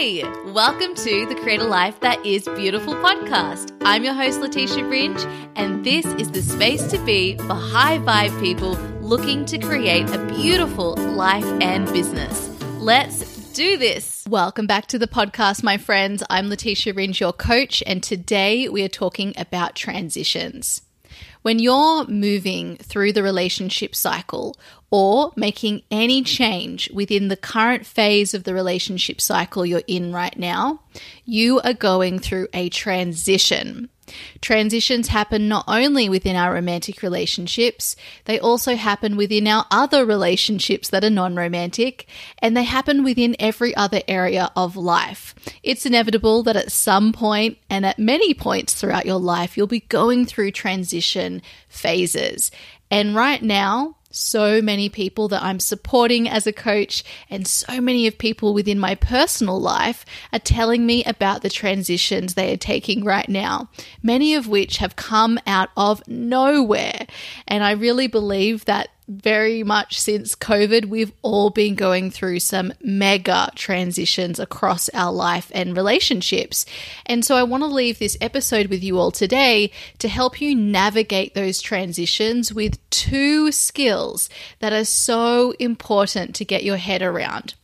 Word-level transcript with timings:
Hey, 0.00 0.24
welcome 0.46 0.94
to 0.94 1.26
the 1.26 1.34
Create 1.34 1.60
a 1.60 1.64
Life 1.64 2.00
That 2.00 2.24
Is 2.24 2.48
Beautiful 2.56 2.94
podcast. 2.94 3.76
I'm 3.82 4.02
your 4.02 4.14
host, 4.14 4.40
Leticia 4.40 4.90
Ringe, 4.90 5.22
and 5.56 5.84
this 5.84 6.06
is 6.06 6.30
the 6.30 6.40
space 6.40 6.86
to 6.86 6.98
be 7.04 7.36
for 7.36 7.52
high 7.52 7.98
vibe 7.98 8.40
people 8.40 8.72
looking 9.02 9.44
to 9.44 9.58
create 9.58 10.08
a 10.08 10.24
beautiful 10.24 10.96
life 10.96 11.44
and 11.60 11.84
business. 11.92 12.48
Let's 12.78 13.52
do 13.52 13.76
this. 13.76 14.24
Welcome 14.26 14.66
back 14.66 14.86
to 14.86 14.98
the 14.98 15.06
podcast, 15.06 15.62
my 15.62 15.76
friends. 15.76 16.22
I'm 16.30 16.48
Leticia 16.48 16.96
Ringe, 16.96 17.20
your 17.20 17.34
coach, 17.34 17.82
and 17.86 18.02
today 18.02 18.70
we 18.70 18.82
are 18.82 18.88
talking 18.88 19.34
about 19.36 19.76
transitions. 19.76 20.80
When 21.42 21.58
you're 21.58 22.06
moving 22.06 22.76
through 22.76 23.12
the 23.12 23.22
relationship 23.22 23.94
cycle 23.94 24.56
or 24.90 25.32
making 25.36 25.82
any 25.90 26.22
change 26.22 26.90
within 26.90 27.28
the 27.28 27.36
current 27.36 27.86
phase 27.86 28.34
of 28.34 28.44
the 28.44 28.52
relationship 28.52 29.20
cycle 29.20 29.64
you're 29.64 29.82
in 29.86 30.12
right 30.12 30.38
now, 30.38 30.80
you 31.24 31.60
are 31.60 31.72
going 31.72 32.18
through 32.18 32.48
a 32.52 32.68
transition. 32.68 33.88
Transitions 34.40 35.08
happen 35.08 35.48
not 35.48 35.64
only 35.68 36.08
within 36.08 36.36
our 36.36 36.54
romantic 36.54 37.02
relationships, 37.02 37.96
they 38.24 38.38
also 38.38 38.76
happen 38.76 39.16
within 39.16 39.46
our 39.46 39.66
other 39.70 40.04
relationships 40.04 40.88
that 40.90 41.04
are 41.04 41.10
non 41.10 41.36
romantic, 41.36 42.06
and 42.38 42.56
they 42.56 42.64
happen 42.64 43.04
within 43.04 43.36
every 43.38 43.74
other 43.76 44.00
area 44.08 44.50
of 44.56 44.76
life. 44.76 45.34
It's 45.62 45.86
inevitable 45.86 46.42
that 46.44 46.56
at 46.56 46.72
some 46.72 47.12
point 47.12 47.58
and 47.68 47.86
at 47.86 47.98
many 47.98 48.34
points 48.34 48.74
throughout 48.74 49.06
your 49.06 49.20
life, 49.20 49.56
you'll 49.56 49.66
be 49.66 49.80
going 49.80 50.26
through 50.26 50.52
transition 50.52 51.42
phases. 51.68 52.50
And 52.90 53.14
right 53.14 53.42
now, 53.42 53.96
so 54.10 54.60
many 54.60 54.88
people 54.88 55.28
that 55.28 55.42
I'm 55.42 55.60
supporting 55.60 56.28
as 56.28 56.46
a 56.46 56.52
coach, 56.52 57.04
and 57.28 57.46
so 57.46 57.80
many 57.80 58.06
of 58.06 58.18
people 58.18 58.52
within 58.54 58.78
my 58.78 58.94
personal 58.94 59.60
life 59.60 60.04
are 60.32 60.38
telling 60.38 60.84
me 60.86 61.04
about 61.04 61.42
the 61.42 61.50
transitions 61.50 62.34
they 62.34 62.52
are 62.52 62.56
taking 62.56 63.04
right 63.04 63.28
now, 63.28 63.68
many 64.02 64.34
of 64.34 64.48
which 64.48 64.78
have 64.78 64.96
come 64.96 65.38
out 65.46 65.70
of 65.76 66.06
nowhere. 66.08 67.06
And 67.46 67.62
I 67.62 67.72
really 67.72 68.06
believe 68.06 68.64
that 68.64 68.88
very 69.10 69.64
much 69.64 69.98
since 69.98 70.36
COVID, 70.36 70.84
we've 70.84 71.12
all 71.22 71.50
been 71.50 71.74
going 71.74 72.10
through 72.10 72.38
some 72.40 72.72
mega 72.80 73.50
transitions 73.56 74.38
across 74.38 74.88
our 74.90 75.12
life 75.12 75.50
and 75.52 75.76
relationships. 75.76 76.64
And 77.06 77.24
so 77.24 77.34
I 77.34 77.42
want 77.42 77.62
to 77.62 77.66
leave 77.66 77.98
this 77.98 78.16
episode 78.20 78.68
with 78.68 78.84
you 78.84 78.98
all 78.98 79.10
today 79.10 79.72
to 79.98 80.08
help 80.08 80.40
you 80.40 80.54
navigate 80.54 81.34
those 81.34 81.60
transitions 81.60 82.54
with 82.54 82.78
two 82.90 83.50
skills 83.50 84.30
that 84.60 84.72
are 84.72 84.84
so 84.84 85.52
important 85.58 86.36
to 86.36 86.44
get 86.44 86.62
your 86.62 86.76
head 86.76 87.02
around. 87.02 87.54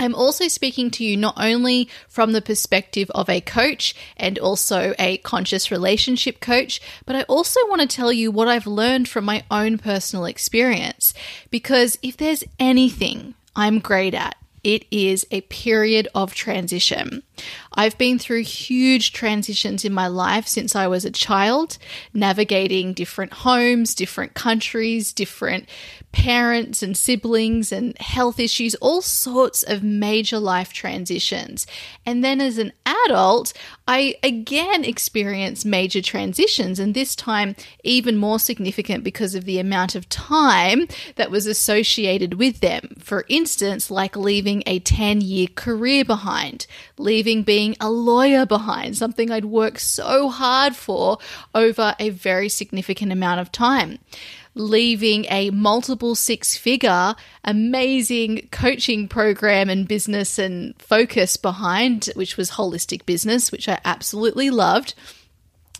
I'm 0.00 0.14
also 0.14 0.48
speaking 0.48 0.90
to 0.92 1.04
you 1.04 1.14
not 1.14 1.34
only 1.36 1.88
from 2.08 2.32
the 2.32 2.40
perspective 2.40 3.10
of 3.14 3.28
a 3.28 3.42
coach 3.42 3.94
and 4.16 4.38
also 4.38 4.94
a 4.98 5.18
conscious 5.18 5.70
relationship 5.70 6.40
coach, 6.40 6.80
but 7.04 7.14
I 7.14 7.22
also 7.24 7.60
want 7.68 7.82
to 7.82 7.86
tell 7.86 8.10
you 8.10 8.30
what 8.30 8.48
I've 8.48 8.66
learned 8.66 9.08
from 9.08 9.26
my 9.26 9.44
own 9.50 9.76
personal 9.76 10.24
experience. 10.24 11.12
Because 11.50 11.98
if 12.02 12.16
there's 12.16 12.44
anything 12.58 13.34
I'm 13.54 13.78
great 13.78 14.14
at, 14.14 14.36
it 14.62 14.84
is 14.90 15.26
a 15.30 15.40
period 15.42 16.08
of 16.14 16.34
transition. 16.34 17.22
I've 17.72 17.96
been 17.96 18.18
through 18.18 18.42
huge 18.42 19.12
transitions 19.12 19.84
in 19.84 19.92
my 19.92 20.06
life 20.06 20.46
since 20.46 20.76
I 20.76 20.86
was 20.86 21.04
a 21.04 21.10
child, 21.10 21.78
navigating 22.12 22.92
different 22.92 23.32
homes, 23.32 23.94
different 23.94 24.34
countries, 24.34 25.12
different 25.12 25.68
parents 26.12 26.82
and 26.82 26.96
siblings 26.96 27.72
and 27.72 27.96
health 27.98 28.40
issues, 28.40 28.74
all 28.76 29.00
sorts 29.00 29.62
of 29.62 29.82
major 29.82 30.38
life 30.38 30.72
transitions. 30.72 31.66
And 32.04 32.22
then 32.24 32.40
as 32.40 32.58
an 32.58 32.72
adult, 32.84 33.52
I 33.92 34.14
again 34.22 34.84
experienced 34.84 35.66
major 35.66 36.00
transitions, 36.00 36.78
and 36.78 36.94
this 36.94 37.16
time 37.16 37.56
even 37.82 38.16
more 38.16 38.38
significant 38.38 39.02
because 39.02 39.34
of 39.34 39.46
the 39.46 39.58
amount 39.58 39.96
of 39.96 40.08
time 40.08 40.86
that 41.16 41.32
was 41.32 41.44
associated 41.44 42.34
with 42.34 42.60
them. 42.60 42.94
For 43.00 43.24
instance, 43.28 43.90
like 43.90 44.14
leaving 44.14 44.62
a 44.64 44.78
10 44.78 45.22
year 45.22 45.48
career 45.56 46.04
behind, 46.04 46.68
leaving 46.98 47.42
being 47.42 47.74
a 47.80 47.90
lawyer 47.90 48.46
behind, 48.46 48.96
something 48.96 49.28
I'd 49.28 49.46
worked 49.46 49.80
so 49.80 50.28
hard 50.28 50.76
for 50.76 51.18
over 51.52 51.96
a 51.98 52.10
very 52.10 52.48
significant 52.48 53.10
amount 53.10 53.40
of 53.40 53.50
time 53.50 53.98
leaving 54.54 55.26
a 55.30 55.50
multiple 55.50 56.14
six 56.14 56.56
figure, 56.56 57.14
amazing 57.44 58.48
coaching 58.50 59.08
program 59.08 59.70
and 59.70 59.86
business 59.86 60.38
and 60.38 60.80
focus 60.80 61.36
behind, 61.36 62.10
which 62.14 62.36
was 62.36 62.52
holistic 62.52 63.06
business, 63.06 63.52
which 63.52 63.68
I 63.68 63.78
absolutely 63.84 64.50
loved 64.50 64.94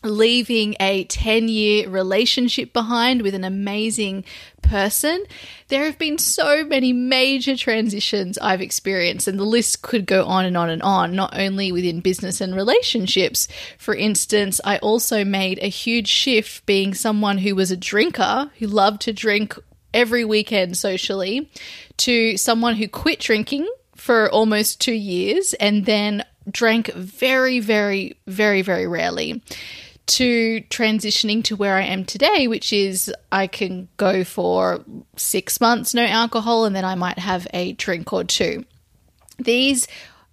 leaving 0.03 0.75
a 0.81 1.05
10 1.05 1.49
year 1.49 1.89
relationship 1.89 2.73
behind 2.73 3.23
with 3.23 3.35
an 3.35 3.45
amazing 3.45 4.25
person. 4.63 5.25
There 5.69 5.85
have 5.85 5.99
been 5.99 6.19
so 6.19 6.65
many 6.65 6.93
major 6.93 7.57
transitions 7.57 8.39
I've 8.39 8.61
experienced, 8.63 9.29
and 9.29 9.39
the 9.39 9.45
list 9.45 9.83
could 9.83 10.07
go 10.07 10.25
on 10.25 10.45
and 10.45 10.57
on 10.57 10.71
and 10.71 10.83
on, 10.83 11.15
not 11.15 11.39
only 11.39 11.73
within 11.73 12.01
business 12.01 12.41
and 12.41 12.55
relationships. 12.55 13.49
For 13.79 13.95
instance, 13.95 14.61
I 14.65 14.79
also 14.79 15.25
made 15.25 15.59
a 15.59 15.69
huge 15.69 16.09
shift 16.09 16.65
being 16.67 16.95
someone 16.95 17.39
who 17.39 17.55
was 17.55 17.71
a 17.71 17.77
drinker, 17.77 18.51
who 18.59 18.67
loved 18.67 19.03
to 19.03 19.13
drink 19.13 19.57
every 19.93 20.25
weekend 20.25 20.77
socially, 20.77 21.51
to 21.99 22.37
someone 22.37 22.77
who 22.77 22.89
quit 22.89 23.21
drinking 23.21 23.69
for 23.97 24.31
almost 24.31 24.81
two 24.81 24.95
years 24.95 25.53
and 25.55 25.85
then 25.85 26.25
drank 26.51 26.93
very, 26.95 27.61
very, 27.61 28.17
very, 28.27 28.63
very 28.63 28.87
rarely 28.87 29.43
to 30.11 30.61
transitioning 30.71 31.45
to 31.45 31.55
where 31.55 31.77
I 31.77 31.83
am 31.83 32.05
today, 32.05 32.49
which 32.49 32.73
is 32.73 33.13
I 33.31 33.47
can 33.47 33.89
go 33.97 34.25
for 34.25 34.85
six 35.17 35.61
months 35.61 35.95
no 35.95 36.05
alcohol 36.05 36.65
and 36.65 36.75
then 36.75 36.85
I 36.85 36.97
might 36.97 37.19
have 37.19 37.47
a 37.55 37.73
drink 37.73 38.13
or 38.13 38.25
two. 38.25 38.65
These 39.39 39.87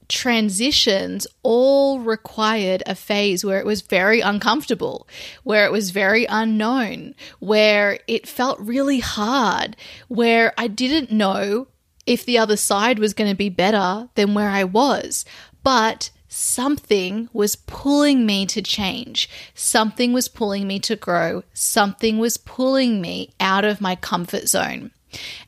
transitions 0.09 1.27
all 1.43 1.99
required 1.99 2.81
a 2.87 2.95
phase 2.95 3.45
where 3.45 3.59
it 3.59 3.65
was 3.65 3.81
very 3.81 4.19
uncomfortable, 4.19 5.07
where 5.43 5.65
it 5.65 5.71
was 5.71 5.91
very 5.91 6.25
unknown, 6.25 7.13
where 7.39 7.99
it 8.07 8.27
felt 8.27 8.59
really 8.59 8.99
hard, 8.99 9.75
where 10.07 10.53
I 10.57 10.67
didn't 10.67 11.11
know 11.11 11.67
if 12.07 12.25
the 12.25 12.39
other 12.39 12.57
side 12.57 12.97
was 12.97 13.13
going 13.13 13.29
to 13.29 13.35
be 13.35 13.49
better 13.49 14.09
than 14.15 14.33
where 14.33 14.49
I 14.49 14.63
was. 14.63 15.23
But 15.61 16.09
something 16.37 17.29
was 17.33 17.55
pulling 17.55 18.23
me 18.25 18.45
to 18.45 18.61
change. 18.61 19.27
Something 19.55 20.13
was 20.13 20.27
pulling 20.27 20.67
me 20.67 20.79
to 20.81 20.95
grow. 20.95 21.43
Something 21.51 22.19
was 22.19 22.37
pulling 22.37 23.01
me 23.01 23.33
out 23.39 23.65
of 23.65 23.81
my 23.81 23.95
comfort 23.95 24.47
zone. 24.47 24.91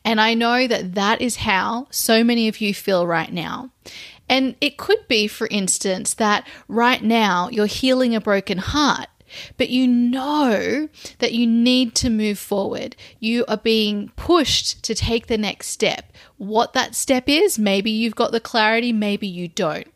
And 0.03 0.19
I 0.19 0.33
know 0.33 0.65
that 0.67 0.95
that 0.95 1.21
is 1.21 1.37
how 1.37 1.87
so 1.91 2.23
many 2.23 2.47
of 2.47 2.59
you 2.59 2.73
feel 2.73 3.05
right 3.05 3.31
now. 3.31 3.69
And 4.27 4.55
it 4.61 4.77
could 4.77 5.07
be, 5.07 5.27
for 5.27 5.47
instance, 5.51 6.15
that 6.15 6.47
right 6.67 7.03
now 7.03 7.49
you're 7.49 7.67
healing 7.67 8.15
a 8.15 8.21
broken 8.21 8.57
heart. 8.57 9.07
But 9.57 9.69
you 9.69 9.87
know 9.87 10.89
that 11.19 11.33
you 11.33 11.45
need 11.45 11.93
to 11.95 12.09
move 12.09 12.39
forward. 12.39 12.95
You 13.19 13.45
are 13.47 13.57
being 13.57 14.09
pushed 14.15 14.81
to 14.83 14.95
take 14.95 15.27
the 15.27 15.37
next 15.37 15.67
step. 15.67 16.11
What 16.37 16.73
that 16.73 16.95
step 16.95 17.29
is, 17.29 17.59
maybe 17.59 17.91
you've 17.91 18.15
got 18.15 18.31
the 18.31 18.39
clarity, 18.39 18.91
maybe 18.91 19.27
you 19.27 19.47
don't. 19.47 19.87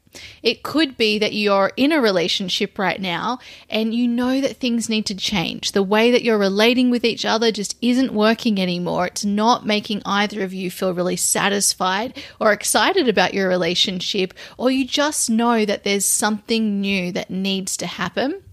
It 0.41 0.63
could 0.63 0.97
be 0.97 1.19
that 1.19 1.33
you're 1.33 1.71
in 1.77 1.91
a 1.91 2.01
relationship 2.01 2.77
right 2.77 2.99
now 2.99 3.39
and 3.69 3.93
you 3.93 4.07
know 4.07 4.41
that 4.41 4.57
things 4.57 4.89
need 4.89 5.05
to 5.07 5.15
change. 5.15 5.71
The 5.71 5.83
way 5.83 6.11
that 6.11 6.23
you're 6.23 6.37
relating 6.37 6.89
with 6.89 7.03
each 7.03 7.25
other 7.25 7.51
just 7.51 7.75
isn't 7.81 8.13
working 8.13 8.61
anymore. 8.61 9.07
It's 9.07 9.25
not 9.25 9.65
making 9.65 10.01
either 10.05 10.43
of 10.43 10.53
you 10.53 10.69
feel 10.69 10.93
really 10.93 11.15
satisfied 11.15 12.21
or 12.39 12.51
excited 12.51 13.07
about 13.07 13.33
your 13.33 13.47
relationship, 13.47 14.33
or 14.57 14.71
you 14.71 14.85
just 14.85 15.29
know 15.29 15.65
that 15.65 15.83
there's 15.83 16.05
something 16.05 16.81
new 16.81 17.11
that 17.11 17.29
needs 17.29 17.77
to 17.77 17.87
happen 17.87 18.43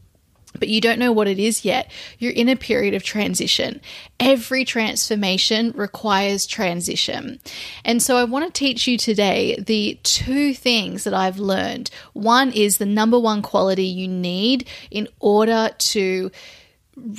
but 0.58 0.68
you 0.68 0.80
don't 0.80 0.98
know 0.98 1.12
what 1.12 1.28
it 1.28 1.38
is 1.38 1.64
yet, 1.64 1.90
you're 2.18 2.32
in 2.32 2.48
a 2.48 2.56
period 2.56 2.94
of 2.94 3.02
transition. 3.02 3.80
Every 4.18 4.64
transformation 4.64 5.72
requires 5.72 6.46
transition. 6.46 7.40
And 7.84 8.02
so 8.02 8.16
I 8.16 8.24
want 8.24 8.46
to 8.46 8.58
teach 8.58 8.86
you 8.86 8.98
today 8.98 9.56
the 9.58 9.98
two 10.02 10.54
things 10.54 11.04
that 11.04 11.14
I've 11.14 11.38
learned. 11.38 11.90
One 12.12 12.52
is 12.52 12.78
the 12.78 12.86
number 12.86 13.18
one 13.18 13.42
quality 13.42 13.84
you 13.84 14.08
need 14.08 14.68
in 14.90 15.08
order 15.20 15.70
to 15.78 16.30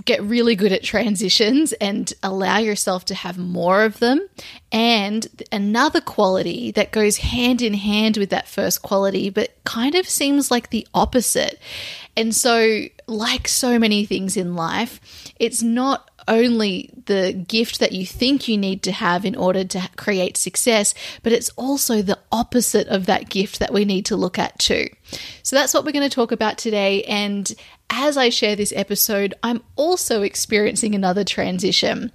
get 0.05 0.21
really 0.21 0.55
good 0.55 0.71
at 0.71 0.83
transitions 0.83 1.73
and 1.73 2.13
allow 2.21 2.57
yourself 2.57 3.05
to 3.05 3.15
have 3.15 3.37
more 3.37 3.83
of 3.83 3.99
them. 3.99 4.27
And 4.71 5.25
another 5.51 6.01
quality 6.01 6.71
that 6.71 6.91
goes 6.91 7.17
hand 7.17 7.61
in 7.61 7.73
hand 7.73 8.17
with 8.17 8.29
that 8.29 8.47
first 8.47 8.81
quality, 8.81 9.29
but 9.29 9.55
kind 9.63 9.95
of 9.95 10.07
seems 10.07 10.51
like 10.51 10.69
the 10.69 10.87
opposite. 10.93 11.59
And 12.15 12.35
so, 12.35 12.83
like 13.07 13.47
so 13.47 13.79
many 13.79 14.05
things 14.05 14.35
in 14.35 14.55
life, 14.55 14.99
it's 15.39 15.63
not 15.63 16.09
only 16.27 16.89
the 17.05 17.33
gift 17.33 17.79
that 17.79 17.91
you 17.91 18.05
think 18.05 18.47
you 18.47 18.57
need 18.57 18.83
to 18.83 18.91
have 18.91 19.25
in 19.25 19.35
order 19.35 19.63
to 19.63 19.89
create 19.95 20.37
success, 20.37 20.93
but 21.23 21.33
it's 21.33 21.49
also 21.51 22.01
the 22.01 22.19
opposite 22.31 22.87
of 22.87 23.05
that 23.05 23.29
gift 23.29 23.59
that 23.59 23.73
we 23.73 23.85
need 23.85 24.05
to 24.05 24.15
look 24.15 24.37
at 24.37 24.57
too. 24.59 24.87
So 25.43 25.55
that's 25.55 25.73
what 25.73 25.85
we're 25.85 25.91
going 25.91 26.09
to 26.09 26.15
talk 26.15 26.31
about 26.31 26.57
today. 26.57 27.03
And 27.03 27.51
as 27.89 28.17
I 28.17 28.29
share 28.29 28.55
this 28.55 28.73
episode, 28.75 29.33
I'm 29.43 29.63
also 29.75 30.21
experiencing 30.21 30.95
another 30.95 31.23
transition. 31.23 32.11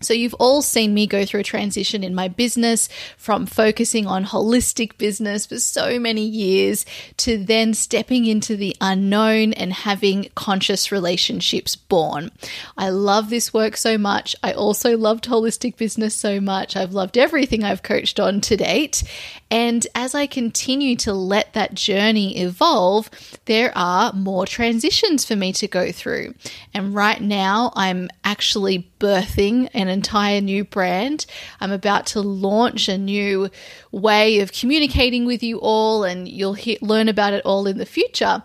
So, 0.00 0.14
you've 0.14 0.34
all 0.34 0.62
seen 0.62 0.94
me 0.94 1.06
go 1.06 1.24
through 1.24 1.40
a 1.40 1.44
transition 1.44 2.04
in 2.04 2.14
my 2.14 2.28
business 2.28 2.88
from 3.16 3.46
focusing 3.46 4.06
on 4.06 4.24
holistic 4.24 4.98
business 4.98 5.46
for 5.46 5.58
so 5.58 5.98
many 5.98 6.22
years 6.22 6.84
to 7.18 7.38
then 7.38 7.74
stepping 7.74 8.26
into 8.26 8.56
the 8.56 8.76
unknown 8.80 9.52
and 9.52 9.72
having 9.72 10.28
conscious 10.34 10.92
relationships 10.92 11.76
born. 11.76 12.30
I 12.76 12.90
love 12.90 13.30
this 13.30 13.52
work 13.52 13.76
so 13.76 13.98
much. 13.98 14.34
I 14.42 14.52
also 14.52 14.96
loved 14.96 15.24
holistic 15.24 15.76
business 15.76 16.14
so 16.14 16.40
much. 16.40 16.76
I've 16.76 16.92
loved 16.92 17.18
everything 17.18 17.64
I've 17.64 17.82
coached 17.82 18.20
on 18.20 18.40
to 18.42 18.56
date. 18.56 19.02
And 19.50 19.86
as 19.94 20.14
I 20.14 20.26
continue 20.26 20.96
to 20.96 21.12
let 21.12 21.54
that 21.54 21.74
journey 21.74 22.38
evolve, 22.38 23.10
there 23.46 23.72
are 23.74 24.12
more 24.12 24.46
transitions 24.46 25.24
for 25.24 25.36
me 25.36 25.52
to 25.54 25.66
go 25.66 25.90
through. 25.90 26.34
And 26.74 26.94
right 26.94 27.20
now, 27.20 27.72
I'm 27.74 28.08
actually 28.24 28.90
birthing 29.00 29.68
an 29.88 29.94
entire 29.94 30.40
new 30.40 30.64
brand. 30.64 31.26
I'm 31.60 31.72
about 31.72 32.06
to 32.06 32.20
launch 32.20 32.88
a 32.88 32.98
new 32.98 33.50
way 33.90 34.40
of 34.40 34.52
communicating 34.52 35.24
with 35.24 35.42
you 35.42 35.58
all, 35.58 36.04
and 36.04 36.28
you'll 36.28 36.54
he- 36.54 36.78
learn 36.80 37.08
about 37.08 37.32
it 37.32 37.44
all 37.44 37.66
in 37.66 37.78
the 37.78 37.86
future. 37.86 38.42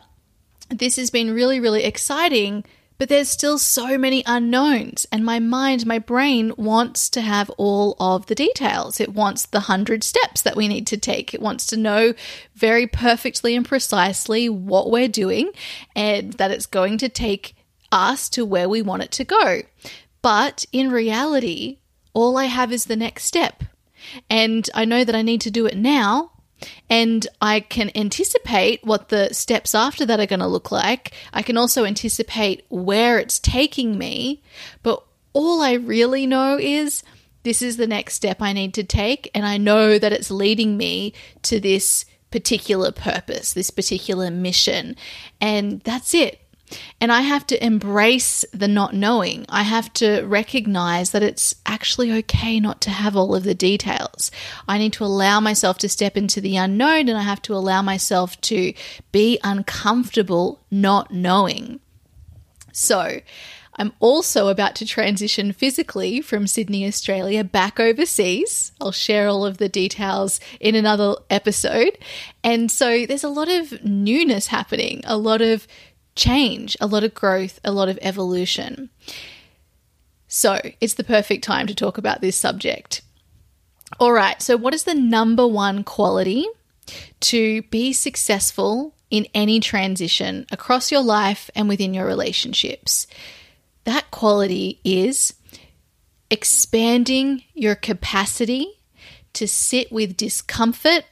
This 0.69 0.95
has 0.95 1.09
been 1.09 1.33
really, 1.33 1.59
really 1.59 1.83
exciting 1.83 2.63
but 3.03 3.09
there's 3.09 3.29
still 3.29 3.57
so 3.57 3.97
many 3.97 4.23
unknowns, 4.25 5.05
and 5.11 5.25
my 5.25 5.39
mind, 5.39 5.85
my 5.85 5.99
brain 5.99 6.53
wants 6.57 7.09
to 7.09 7.21
have 7.21 7.49
all 7.57 7.95
of 7.99 8.27
the 8.27 8.35
details. 8.35 8.99
It 8.99 9.13
wants 9.13 9.45
the 9.45 9.61
hundred 9.61 10.03
steps 10.03 10.41
that 10.43 10.55
we 10.55 10.67
need 10.67 10.87
to 10.87 10.97
take. 10.97 11.33
It 11.33 11.41
wants 11.41 11.65
to 11.67 11.77
know 11.77 12.13
very 12.55 12.87
perfectly 12.87 13.55
and 13.55 13.65
precisely 13.65 14.47
what 14.47 14.91
we're 14.91 15.07
doing 15.07 15.51
and 15.95 16.33
that 16.33 16.51
it's 16.51 16.65
going 16.65 16.97
to 16.99 17.09
take 17.09 17.55
us 17.91 18.29
to 18.29 18.45
where 18.45 18.69
we 18.69 18.81
want 18.81 19.03
it 19.03 19.11
to 19.11 19.23
go. 19.23 19.63
But 20.23 20.65
in 20.71 20.89
reality, 20.89 21.77
all 22.13 22.37
I 22.37 22.45
have 22.45 22.71
is 22.71 22.85
the 22.85 22.95
next 22.95 23.25
step. 23.25 23.63
And 24.29 24.67
I 24.73 24.85
know 24.85 25.03
that 25.03 25.15
I 25.15 25.21
need 25.21 25.41
to 25.41 25.51
do 25.51 25.67
it 25.67 25.77
now 25.77 26.31
and 26.89 27.27
I 27.41 27.59
can 27.59 27.91
anticipate 27.95 28.83
what 28.83 29.09
the 29.09 29.33
steps 29.33 29.75
after 29.75 30.05
that 30.05 30.19
are 30.19 30.25
going 30.25 30.39
to 30.39 30.47
look 30.47 30.71
like. 30.71 31.11
I 31.33 31.41
can 31.41 31.57
also 31.57 31.85
anticipate 31.85 32.65
where 32.69 33.19
it's 33.19 33.39
taking 33.39 33.97
me, 33.97 34.41
but 34.81 35.03
all 35.33 35.61
I 35.61 35.73
really 35.73 36.25
know 36.25 36.57
is 36.57 37.03
this 37.43 37.61
is 37.61 37.77
the 37.77 37.87
next 37.87 38.13
step 38.13 38.41
I 38.41 38.53
need 38.53 38.73
to 38.75 38.83
take, 38.83 39.29
and 39.35 39.45
I 39.45 39.57
know 39.57 39.99
that 39.99 40.13
it's 40.13 40.31
leading 40.31 40.77
me 40.77 41.13
to 41.43 41.59
this 41.59 42.05
particular 42.31 42.91
purpose, 42.91 43.53
this 43.53 43.69
particular 43.69 44.31
mission, 44.31 44.95
and 45.41 45.81
that's 45.81 46.13
it. 46.13 46.39
And 46.99 47.11
I 47.11 47.21
have 47.21 47.45
to 47.47 47.65
embrace 47.65 48.45
the 48.51 48.67
not 48.67 48.93
knowing. 48.93 49.45
I 49.49 49.63
have 49.63 49.91
to 49.93 50.21
recognize 50.23 51.11
that 51.11 51.23
it's 51.23 51.55
actually 51.65 52.11
okay 52.19 52.59
not 52.59 52.81
to 52.81 52.89
have 52.89 53.15
all 53.15 53.35
of 53.35 53.43
the 53.43 53.55
details. 53.55 54.31
I 54.67 54.77
need 54.77 54.93
to 54.93 55.05
allow 55.05 55.39
myself 55.39 55.77
to 55.79 55.89
step 55.89 56.17
into 56.17 56.41
the 56.41 56.57
unknown 56.57 57.09
and 57.09 57.17
I 57.17 57.23
have 57.23 57.41
to 57.43 57.55
allow 57.55 57.81
myself 57.81 58.39
to 58.41 58.73
be 59.11 59.39
uncomfortable 59.43 60.61
not 60.71 61.11
knowing. 61.11 61.79
So, 62.71 63.21
I'm 63.75 63.93
also 63.99 64.49
about 64.49 64.75
to 64.75 64.85
transition 64.85 65.51
physically 65.51 66.21
from 66.21 66.47
Sydney, 66.47 66.85
Australia, 66.85 67.43
back 67.43 67.79
overseas. 67.79 68.71
I'll 68.79 68.91
share 68.91 69.27
all 69.27 69.45
of 69.45 69.57
the 69.57 69.69
details 69.69 70.39
in 70.59 70.75
another 70.75 71.15
episode. 71.29 71.97
And 72.43 72.69
so 72.69 73.05
there's 73.05 73.23
a 73.23 73.29
lot 73.29 73.49
of 73.49 73.83
newness 73.83 74.47
happening, 74.47 75.01
a 75.05 75.17
lot 75.17 75.41
of 75.41 75.67
change, 76.15 76.77
a 76.79 76.87
lot 76.87 77.03
of 77.03 77.13
growth, 77.13 77.59
a 77.63 77.71
lot 77.71 77.89
of 77.89 77.99
evolution. 78.01 78.89
So 80.27 80.59
it's 80.81 80.95
the 80.95 81.03
perfect 81.03 81.43
time 81.43 81.67
to 81.67 81.75
talk 81.75 81.97
about 81.97 82.21
this 82.21 82.35
subject. 82.35 83.01
All 83.99 84.11
right, 84.11 84.41
so 84.41 84.57
what 84.57 84.73
is 84.73 84.83
the 84.83 84.95
number 84.95 85.47
one 85.47 85.83
quality 85.83 86.47
to 87.21 87.61
be 87.63 87.93
successful 87.93 88.95
in 89.09 89.27
any 89.35 89.59
transition 89.59 90.47
across 90.51 90.91
your 90.91 91.03
life 91.03 91.51
and 91.55 91.69
within 91.69 91.93
your 91.93 92.05
relationships? 92.05 93.05
That 93.83 94.09
quality 94.09 94.79
is 94.83 95.35
expanding 96.31 97.43
your 97.53 97.75
capacity 97.75 98.79
to 99.33 99.47
sit 99.47 99.91
with 99.91 100.17
discomfort, 100.17 101.05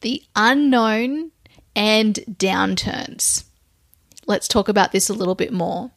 the 0.00 0.22
unknown, 0.34 1.32
and 1.76 2.14
downturns. 2.30 3.44
Let's 4.28 4.46
talk 4.46 4.68
about 4.68 4.92
this 4.92 5.08
a 5.08 5.14
little 5.14 5.34
bit 5.34 5.52
more. 5.52 5.90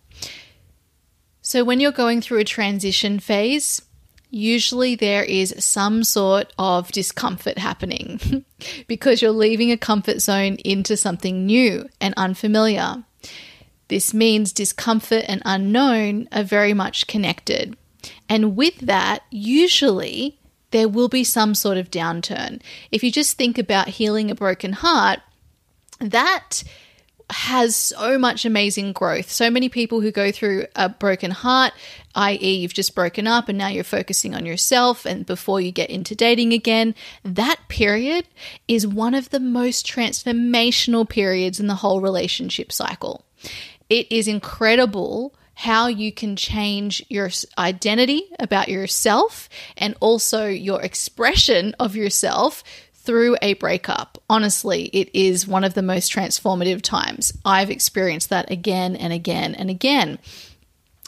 So, 1.43 1.63
when 1.63 1.79
you're 1.79 1.91
going 1.91 2.21
through 2.21 2.39
a 2.39 2.45
transition 2.45 3.19
phase, 3.19 3.81
usually 4.29 4.95
there 4.95 5.23
is 5.23 5.53
some 5.59 6.03
sort 6.03 6.53
of 6.57 6.91
discomfort 6.91 7.57
happening 7.57 8.45
because 8.87 9.21
you're 9.21 9.31
leaving 9.31 9.71
a 9.71 9.77
comfort 9.77 10.21
zone 10.21 10.55
into 10.63 10.95
something 10.95 11.45
new 11.45 11.87
and 11.99 12.13
unfamiliar. 12.15 13.03
This 13.89 14.13
means 14.13 14.53
discomfort 14.53 15.25
and 15.27 15.41
unknown 15.43 16.29
are 16.31 16.43
very 16.43 16.73
much 16.73 17.07
connected. 17.07 17.75
And 18.29 18.55
with 18.55 18.77
that, 18.77 19.23
usually 19.29 20.39
there 20.71 20.87
will 20.87 21.09
be 21.09 21.25
some 21.25 21.53
sort 21.53 21.77
of 21.77 21.91
downturn. 21.91 22.61
If 22.91 23.03
you 23.03 23.11
just 23.11 23.37
think 23.37 23.57
about 23.57 23.89
healing 23.89 24.31
a 24.31 24.35
broken 24.35 24.71
heart, 24.71 25.19
that 25.99 26.63
has 27.31 27.75
so 27.75 28.17
much 28.17 28.45
amazing 28.45 28.93
growth. 28.93 29.29
So 29.29 29.49
many 29.49 29.69
people 29.69 30.01
who 30.01 30.11
go 30.11 30.31
through 30.31 30.65
a 30.75 30.89
broken 30.89 31.31
heart, 31.31 31.73
i.e., 32.15 32.55
you've 32.55 32.73
just 32.73 32.95
broken 32.95 33.27
up 33.27 33.49
and 33.49 33.57
now 33.57 33.67
you're 33.67 33.83
focusing 33.83 34.35
on 34.35 34.45
yourself, 34.45 35.05
and 35.05 35.25
before 35.25 35.61
you 35.61 35.71
get 35.71 35.89
into 35.89 36.15
dating 36.15 36.53
again, 36.53 36.95
that 37.23 37.59
period 37.67 38.27
is 38.67 38.85
one 38.85 39.13
of 39.13 39.29
the 39.29 39.39
most 39.39 39.85
transformational 39.87 41.07
periods 41.07 41.59
in 41.59 41.67
the 41.67 41.75
whole 41.75 42.01
relationship 42.01 42.71
cycle. 42.71 43.25
It 43.89 44.11
is 44.11 44.27
incredible 44.27 45.35
how 45.53 45.87
you 45.87 46.11
can 46.11 46.35
change 46.35 47.05
your 47.09 47.29
identity 47.57 48.23
about 48.39 48.67
yourself 48.67 49.47
and 49.77 49.95
also 49.99 50.47
your 50.47 50.81
expression 50.81 51.75
of 51.79 51.95
yourself 51.95 52.63
through 53.03 53.37
a 53.41 53.55
breakup. 53.55 54.21
Honestly, 54.29 54.85
it 54.93 55.09
is 55.13 55.47
one 55.47 55.63
of 55.63 55.73
the 55.73 55.81
most 55.81 56.13
transformative 56.13 56.81
times. 56.81 57.33
I've 57.43 57.69
experienced 57.69 58.29
that 58.29 58.51
again 58.51 58.95
and 58.95 59.11
again 59.11 59.55
and 59.55 59.69
again. 59.69 60.19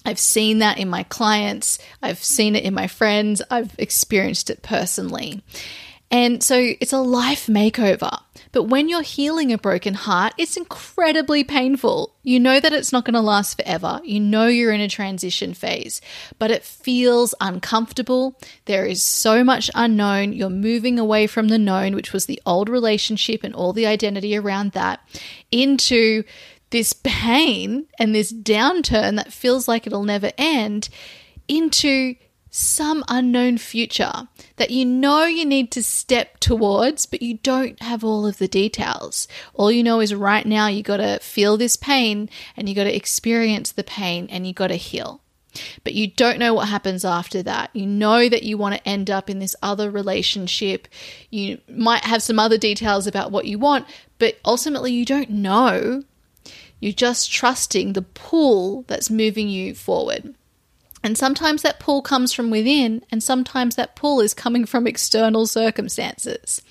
I've 0.06 0.20
seen 0.20 0.60
that 0.60 0.80
in 0.80 0.90
my 0.90 1.04
clients, 1.04 1.80
I've 2.02 2.22
seen 2.22 2.56
it 2.56 2.66
in 2.66 2.74
my 2.74 2.88
friends, 2.88 3.42
I've 3.50 3.74
experienced 3.78 4.50
it 4.50 4.62
personally. 4.62 5.42
And 6.14 6.44
so 6.44 6.56
it's 6.80 6.94
a 6.94 7.00
life 7.00 7.48
makeover. 7.48 8.22
But 8.52 8.66
when 8.66 8.88
you're 8.88 9.02
healing 9.02 9.52
a 9.52 9.58
broken 9.58 9.96
heart, 9.96 10.34
it's 10.38 10.56
incredibly 10.56 11.44
painful. 11.44 12.14
You 12.22 12.40
know 12.40 12.60
that 12.60 12.72
it's 12.72 12.92
not 12.92 13.04
going 13.04 13.16
to 13.16 13.20
last 13.20 13.60
forever. 13.60 14.00
You 14.04 14.20
know 14.20 14.46
you're 14.46 14.72
in 14.72 14.80
a 14.80 14.88
transition 14.88 15.56
phase, 15.56 16.02
but 16.38 16.52
it 16.52 16.64
feels 16.64 17.34
uncomfortable. 17.42 18.40
There 18.66 18.86
is 18.86 19.02
so 19.02 19.44
much 19.44 19.72
unknown. 19.74 20.34
You're 20.34 20.52
moving 20.52 21.00
away 21.00 21.26
from 21.26 21.48
the 21.48 21.58
known, 21.58 21.96
which 21.96 22.14
was 22.14 22.28
the 22.28 22.40
old 22.46 22.70
relationship 22.70 23.44
and 23.44 23.56
all 23.56 23.74
the 23.74 23.88
identity 23.88 24.38
around 24.38 24.74
that, 24.74 25.00
into 25.50 26.24
this 26.70 26.94
pain 27.02 27.88
and 27.98 28.14
this 28.14 28.32
downturn 28.32 29.16
that 29.16 29.34
feels 29.34 29.68
like 29.68 29.88
it'll 29.88 30.04
never 30.04 30.32
end, 30.38 30.90
into 31.48 32.14
some 32.56 33.04
unknown 33.08 33.58
future 33.58 34.28
that 34.58 34.70
you 34.70 34.86
know 34.86 35.26
you 35.26 35.44
need 35.44 35.72
to 35.72 35.82
step 35.82 36.40
towards, 36.40 37.08
but 37.08 37.20
you 37.20 37.40
don't 37.40 37.82
have 37.82 38.04
all 38.04 38.28
of 38.28 38.38
the 38.38 38.48
details. 38.48 39.28
All 39.56 39.72
you 39.72 39.82
know 39.82 40.00
is 40.00 40.14
right 40.14 40.46
now 40.46 40.68
you 40.68 40.84
got 40.84 40.98
to 40.98 41.18
feel 41.20 41.58
this 41.58 41.76
pain 41.76 42.30
and 42.56 42.70
you 42.70 42.76
got 42.76 42.84
to 42.84 42.96
experience 42.96 43.72
the 43.72 43.84
pain 43.84 44.28
and 44.30 44.46
you 44.46 44.54
got 44.54 44.68
to 44.68 44.76
heal. 44.76 45.22
But 45.84 45.96
you 45.96 46.06
don't 46.06 46.38
know 46.38 46.54
what 46.54 46.68
happens 46.68 47.04
after 47.04 47.42
that. 47.42 47.72
You 47.74 47.88
know 47.88 48.30
that 48.30 48.44
you 48.44 48.56
want 48.56 48.76
to 48.76 48.88
end 48.88 49.10
up 49.10 49.32
in 49.32 49.40
this 49.40 49.56
other 49.64 49.90
relationship. 49.90 50.88
You 51.32 51.60
might 51.68 52.06
have 52.06 52.22
some 52.22 52.38
other 52.38 52.60
details 52.60 53.08
about 53.08 53.32
what 53.32 53.46
you 53.46 53.58
want, 53.58 53.88
but 54.20 54.38
ultimately 54.46 54.92
you 54.92 55.06
don't 55.06 55.32
know. 55.32 56.04
You're 56.80 56.94
just 56.94 57.32
trusting 57.32 57.94
the 57.94 58.04
pull 58.04 58.84
that's 58.84 59.10
moving 59.10 59.50
you 59.50 59.74
forward. 59.74 60.36
And 61.04 61.18
sometimes 61.18 61.62
that 61.62 61.80
pull 61.80 62.02
comes 62.02 62.32
from 62.34 62.50
within, 62.50 63.04
and 63.12 63.22
sometimes 63.22 63.76
that 63.76 63.96
pull 63.96 64.22
is 64.22 64.34
coming 64.34 64.66
from 64.66 64.88
external 64.88 65.46
circumstances. 65.46 66.62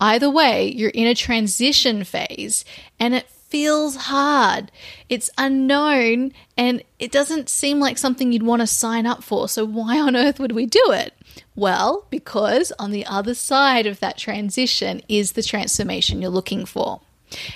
Either 0.00 0.30
way, 0.30 0.68
you're 0.70 0.90
in 0.90 1.06
a 1.06 1.14
transition 1.14 2.04
phase, 2.04 2.64
and 2.98 3.14
it 3.14 3.28
feels 3.48 3.96
hard. 3.96 4.70
It's 5.08 5.30
unknown 5.38 6.32
and 6.56 6.82
it 6.98 7.10
doesn't 7.10 7.48
seem 7.48 7.80
like 7.80 7.96
something 7.96 8.30
you'd 8.30 8.42
want 8.42 8.60
to 8.60 8.66
sign 8.66 9.06
up 9.06 9.24
for. 9.24 9.48
So, 9.48 9.64
why 9.64 9.98
on 9.98 10.14
earth 10.16 10.38
would 10.38 10.52
we 10.52 10.66
do 10.66 10.84
it? 10.88 11.14
Well, 11.56 12.06
because 12.10 12.72
on 12.78 12.90
the 12.90 13.06
other 13.06 13.34
side 13.34 13.86
of 13.86 14.00
that 14.00 14.18
transition 14.18 15.02
is 15.08 15.32
the 15.32 15.42
transformation 15.42 16.20
you're 16.20 16.30
looking 16.30 16.66
for. 16.66 17.00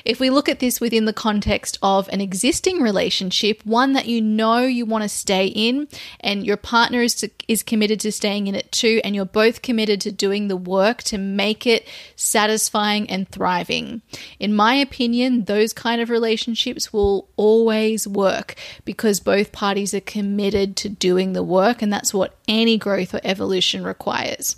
If 0.04 0.20
we 0.20 0.30
look 0.30 0.48
at 0.48 0.60
this 0.60 0.80
within 0.80 1.04
the 1.04 1.12
context 1.12 1.78
of 1.82 2.08
an 2.08 2.20
existing 2.20 2.80
relationship, 2.80 3.60
one 3.64 3.92
that 3.92 4.06
you 4.06 4.20
know 4.20 4.62
you 4.62 4.86
want 4.86 5.02
to 5.02 5.08
stay 5.08 5.46
in, 5.46 5.88
and 6.20 6.44
your 6.44 6.56
partner 6.56 7.02
is, 7.02 7.14
to, 7.16 7.30
is 7.48 7.62
committed 7.62 8.00
to 8.00 8.12
staying 8.12 8.46
in 8.46 8.54
it 8.54 8.70
too, 8.72 9.00
and 9.04 9.14
you're 9.14 9.24
both 9.24 9.62
committed 9.62 10.00
to 10.02 10.12
doing 10.12 10.48
the 10.48 10.56
work 10.56 11.02
to 11.04 11.18
make 11.18 11.66
it 11.66 11.86
satisfying 12.16 13.08
and 13.10 13.28
thriving. 13.28 14.02
In 14.38 14.54
my 14.54 14.74
opinion, 14.74 15.44
those 15.44 15.72
kind 15.72 16.00
of 16.00 16.10
relationships 16.10 16.92
will 16.92 17.28
always 17.36 18.06
work 18.06 18.54
because 18.84 19.20
both 19.20 19.52
parties 19.52 19.94
are 19.94 20.00
committed 20.00 20.76
to 20.76 20.88
doing 20.88 21.32
the 21.32 21.42
work, 21.42 21.82
and 21.82 21.92
that's 21.92 22.14
what 22.14 22.36
any 22.48 22.78
growth 22.78 23.14
or 23.14 23.20
evolution 23.24 23.84
requires. 23.84 24.56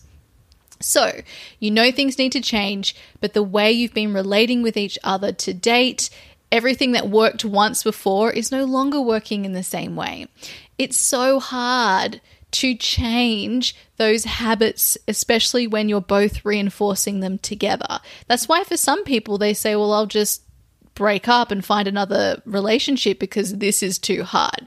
So, 0.81 1.21
you 1.61 1.71
know 1.71 1.91
things 1.91 2.19
need 2.19 2.33
to 2.33 2.41
change, 2.41 2.95
but 3.21 3.33
the 3.33 3.43
way 3.43 3.73
you've 3.73 3.95
been 3.95 4.13
relating 4.13 4.63
with 4.63 4.77
each 4.77 4.99
other 5.05 5.33
to 5.33 5.55
date, 5.55 6.11
everything 6.51 6.93
that 6.93 7.09
worked 7.09 7.45
once 7.45 7.83
before 7.83 8.31
is 8.31 8.53
no 8.53 8.65
longer 8.65 9.01
working 9.01 9.45
in 9.45 9.53
the 9.53 9.63
same 9.63 9.97
way. 9.97 10.27
It's 10.79 10.99
so 10.99 11.41
hard 11.41 12.21
to 12.53 12.75
change 12.77 13.75
those 13.97 14.25
habits, 14.25 14.97
especially 15.09 15.67
when 15.67 15.89
you're 15.89 16.01
both 16.01 16.45
reinforcing 16.45 17.21
them 17.21 17.39
together. 17.39 17.99
That's 18.29 18.49
why 18.49 18.63
for 18.63 18.77
some 18.77 19.03
people 19.05 19.39
they 19.39 19.55
say, 19.55 19.75
well, 19.75 19.93
I'll 19.93 20.07
just 20.07 20.43
break 20.95 21.29
up 21.29 21.51
and 21.51 21.65
find 21.65 21.89
another 21.89 22.41
relationship 22.45 23.19
because 23.19 23.55
this 23.55 23.83
is 23.83 23.99
too 23.99 24.23
hard. 24.23 24.67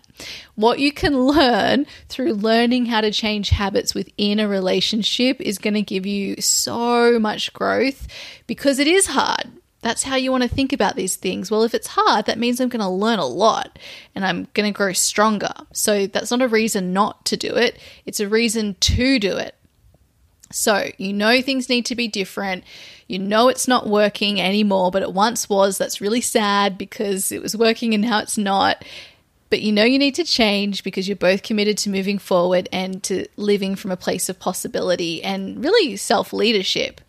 What 0.55 0.79
you 0.79 0.91
can 0.91 1.17
learn 1.19 1.85
through 2.09 2.33
learning 2.33 2.87
how 2.87 3.01
to 3.01 3.11
change 3.11 3.49
habits 3.49 3.93
within 3.93 4.39
a 4.39 4.47
relationship 4.47 5.39
is 5.39 5.57
going 5.57 5.75
to 5.75 5.81
give 5.81 6.05
you 6.05 6.41
so 6.41 7.19
much 7.19 7.53
growth 7.53 8.07
because 8.45 8.79
it 8.79 8.87
is 8.87 9.07
hard. 9.07 9.51
That's 9.81 10.03
how 10.03 10.15
you 10.15 10.31
want 10.31 10.43
to 10.43 10.49
think 10.49 10.73
about 10.73 10.95
these 10.95 11.15
things. 11.15 11.51
Well, 11.51 11.63
if 11.63 11.73
it's 11.73 11.87
hard, 11.87 12.25
that 12.25 12.39
means 12.39 12.59
I'm 12.59 12.69
going 12.69 12.81
to 12.81 12.89
learn 12.89 13.19
a 13.19 13.27
lot 13.27 13.77
and 14.15 14.25
I'm 14.25 14.47
going 14.53 14.71
to 14.71 14.75
grow 14.75 14.91
stronger. 14.91 15.53
So 15.71 16.07
that's 16.07 16.31
not 16.31 16.41
a 16.41 16.47
reason 16.47 16.93
not 16.93 17.25
to 17.25 17.37
do 17.37 17.55
it, 17.55 17.79
it's 18.05 18.19
a 18.19 18.27
reason 18.27 18.75
to 18.79 19.19
do 19.19 19.37
it. 19.37 19.55
So, 20.51 20.89
you 20.97 21.13
know 21.13 21.41
things 21.41 21.69
need 21.69 21.85
to 21.87 21.95
be 21.95 22.07
different. 22.07 22.63
You 23.07 23.19
know 23.19 23.49
it's 23.49 23.67
not 23.67 23.87
working 23.87 24.39
anymore, 24.39 24.91
but 24.91 25.01
it 25.01 25.13
once 25.13 25.49
was. 25.49 25.77
That's 25.77 26.01
really 26.01 26.21
sad 26.21 26.77
because 26.77 27.31
it 27.31 27.41
was 27.41 27.55
working 27.55 27.93
and 27.93 28.03
now 28.03 28.19
it's 28.19 28.37
not. 28.37 28.85
But 29.49 29.61
you 29.61 29.71
know 29.71 29.83
you 29.83 29.99
need 29.99 30.15
to 30.15 30.23
change 30.23 30.83
because 30.83 31.07
you're 31.07 31.15
both 31.15 31.43
committed 31.43 31.77
to 31.79 31.89
moving 31.89 32.17
forward 32.17 32.67
and 32.71 33.01
to 33.03 33.27
living 33.37 33.75
from 33.75 33.91
a 33.91 33.97
place 33.97 34.29
of 34.29 34.39
possibility 34.39 35.23
and 35.23 35.63
really 35.63 35.95
self 35.97 36.33
leadership. 36.33 37.01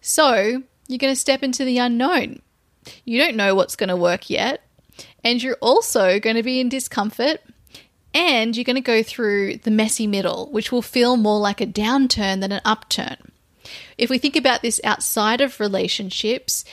So, 0.00 0.62
you're 0.88 0.98
going 0.98 1.12
to 1.12 1.20
step 1.20 1.42
into 1.42 1.64
the 1.64 1.78
unknown. 1.78 2.40
You 3.04 3.18
don't 3.18 3.36
know 3.36 3.54
what's 3.54 3.76
going 3.76 3.88
to 3.88 3.96
work 3.96 4.30
yet. 4.30 4.62
And 5.24 5.42
you're 5.42 5.58
also 5.60 6.20
going 6.20 6.36
to 6.36 6.42
be 6.42 6.60
in 6.60 6.68
discomfort 6.68 7.40
and 8.16 8.56
you're 8.56 8.64
going 8.64 8.76
to 8.76 8.80
go 8.80 9.02
through 9.02 9.58
the 9.58 9.70
messy 9.70 10.06
middle, 10.06 10.48
which 10.50 10.72
will 10.72 10.80
feel 10.80 11.18
more 11.18 11.38
like 11.38 11.60
a 11.60 11.66
downturn 11.66 12.40
than 12.40 12.50
an 12.50 12.62
upturn. 12.64 13.18
If 13.98 14.08
we 14.08 14.16
think 14.16 14.36
about 14.36 14.62
this 14.62 14.80
outside 14.82 15.42
of 15.42 15.60
relationships, 15.60 16.64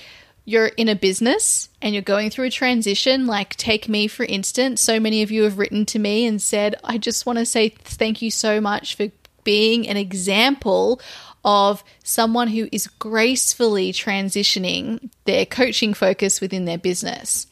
you're 0.45 0.67
in 0.67 0.87
a 0.87 0.95
business 0.95 1.67
and 1.81 1.93
you're 1.93 2.01
going 2.01 2.29
through 2.29 2.45
a 2.45 2.51
transition, 2.51 3.27
like 3.27 3.57
take 3.57 3.89
me 3.89 4.07
for 4.07 4.23
instance. 4.23 4.79
So 4.79 5.01
many 5.01 5.21
of 5.21 5.31
you 5.31 5.43
have 5.43 5.57
written 5.57 5.85
to 5.87 5.99
me 5.99 6.25
and 6.25 6.41
said, 6.41 6.75
I 6.81 6.97
just 6.97 7.25
want 7.25 7.39
to 7.39 7.45
say 7.45 7.69
thank 7.69 8.21
you 8.21 8.31
so 8.31 8.61
much 8.61 8.95
for 8.95 9.09
being 9.43 9.85
an 9.89 9.97
example 9.97 11.01
of 11.43 11.83
someone 12.05 12.47
who 12.47 12.69
is 12.71 12.87
gracefully 12.87 13.91
transitioning 13.91 15.09
their 15.25 15.45
coaching 15.45 15.93
focus 15.93 16.39
within 16.39 16.63
their 16.63 16.77
business. 16.77 17.47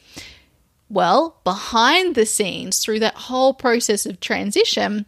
Well, 0.92 1.40
behind 1.46 2.16
the 2.16 2.26
scenes, 2.26 2.80
through 2.80 3.00
that 3.00 3.16
whole 3.16 3.54
process 3.54 4.06
of 4.06 4.20
transition, 4.20 5.06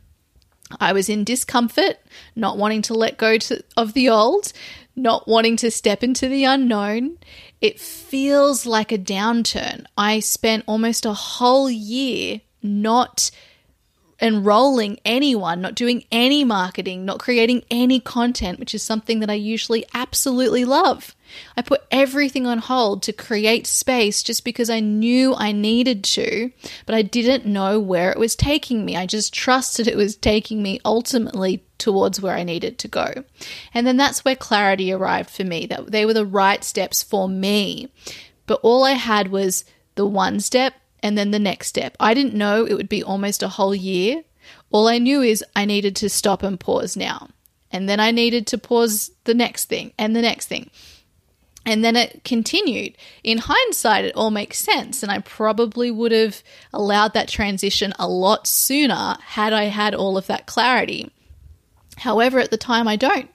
I 0.79 0.93
was 0.93 1.09
in 1.09 1.25
discomfort, 1.25 1.97
not 2.37 2.57
wanting 2.57 2.83
to 2.83 2.93
let 2.93 3.17
go 3.17 3.37
to, 3.37 3.61
of 3.75 3.91
the 3.91 4.07
old, 4.07 4.53
not 4.95 5.27
wanting 5.27 5.57
to 5.57 5.69
step 5.69 6.01
into 6.01 6.29
the 6.29 6.45
unknown. 6.45 7.17
It 7.59 7.81
feels 7.81 8.65
like 8.65 8.93
a 8.93 8.97
downturn. 8.97 9.85
I 9.97 10.21
spent 10.21 10.63
almost 10.67 11.05
a 11.05 11.13
whole 11.13 11.69
year 11.69 12.39
not 12.61 13.29
enrolling 14.21 14.99
anyone, 15.03 15.61
not 15.61 15.75
doing 15.75 16.05
any 16.11 16.43
marketing, 16.43 17.05
not 17.05 17.19
creating 17.19 17.63
any 17.69 17.99
content, 17.99 18.59
which 18.59 18.75
is 18.75 18.83
something 18.83 19.19
that 19.19 19.29
I 19.29 19.33
usually 19.33 19.85
absolutely 19.93 20.65
love. 20.65 21.15
I 21.57 21.61
put 21.61 21.81
everything 21.91 22.45
on 22.45 22.59
hold 22.59 23.01
to 23.03 23.13
create 23.13 23.65
space 23.65 24.21
just 24.21 24.43
because 24.45 24.69
I 24.69 24.79
knew 24.79 25.33
I 25.35 25.51
needed 25.51 26.03
to, 26.05 26.51
but 26.85 26.95
I 26.95 27.01
didn't 27.01 27.45
know 27.45 27.79
where 27.79 28.11
it 28.11 28.19
was 28.19 28.35
taking 28.35 28.85
me. 28.85 28.95
I 28.95 29.05
just 29.05 29.33
trusted 29.33 29.87
it 29.87 29.97
was 29.97 30.15
taking 30.15 30.61
me 30.61 30.79
ultimately 30.85 31.63
towards 31.77 32.21
where 32.21 32.35
I 32.35 32.43
needed 32.43 32.77
to 32.79 32.87
go. 32.87 33.23
And 33.73 33.85
then 33.85 33.97
that's 33.97 34.23
where 34.23 34.35
clarity 34.35 34.93
arrived 34.93 35.29
for 35.29 35.43
me, 35.43 35.65
that 35.65 35.91
they 35.91 36.05
were 36.05 36.13
the 36.13 36.25
right 36.25 36.63
steps 36.63 37.01
for 37.01 37.27
me. 37.27 37.89
But 38.45 38.59
all 38.61 38.83
I 38.83 38.91
had 38.91 39.29
was 39.29 39.65
the 39.95 40.05
one 40.05 40.39
step 40.39 40.75
and 41.03 41.17
then 41.17 41.31
the 41.31 41.39
next 41.39 41.67
step. 41.67 41.95
I 41.99 42.13
didn't 42.13 42.33
know 42.33 42.65
it 42.65 42.73
would 42.73 42.89
be 42.89 43.03
almost 43.03 43.43
a 43.43 43.49
whole 43.49 43.75
year. 43.75 44.23
All 44.71 44.87
I 44.87 44.97
knew 44.97 45.21
is 45.21 45.43
I 45.55 45.65
needed 45.65 45.95
to 45.97 46.09
stop 46.09 46.41
and 46.41 46.59
pause 46.59 46.97
now. 46.97 47.27
And 47.69 47.89
then 47.89 47.99
I 47.99 48.11
needed 48.11 48.47
to 48.47 48.57
pause 48.57 49.11
the 49.25 49.33
next 49.33 49.65
thing 49.65 49.93
and 49.99 50.15
the 50.15 50.21
next 50.21 50.47
thing. 50.47 50.69
And 51.65 51.83
then 51.83 51.95
it 51.95 52.23
continued. 52.23 52.95
In 53.23 53.37
hindsight, 53.39 54.05
it 54.05 54.15
all 54.15 54.31
makes 54.31 54.57
sense. 54.57 55.03
And 55.03 55.11
I 55.11 55.19
probably 55.19 55.91
would 55.91 56.11
have 56.11 56.41
allowed 56.73 57.13
that 57.13 57.29
transition 57.29 57.93
a 57.99 58.07
lot 58.07 58.47
sooner 58.47 59.17
had 59.21 59.53
I 59.53 59.65
had 59.65 59.95
all 59.95 60.17
of 60.17 60.27
that 60.27 60.45
clarity. 60.45 61.11
However, 61.97 62.39
at 62.39 62.51
the 62.51 62.57
time, 62.57 62.87
I 62.87 62.95
don't. 62.95 63.29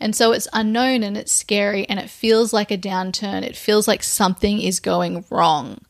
And 0.00 0.14
so 0.14 0.32
it's 0.32 0.48
unknown 0.52 1.02
and 1.02 1.16
it's 1.16 1.32
scary 1.32 1.88
and 1.88 1.98
it 1.98 2.08
feels 2.08 2.52
like 2.52 2.70
a 2.70 2.78
downturn. 2.78 3.42
It 3.42 3.56
feels 3.56 3.88
like 3.88 4.02
something 4.02 4.60
is 4.60 4.80
going 4.80 5.24
wrong. 5.30 5.80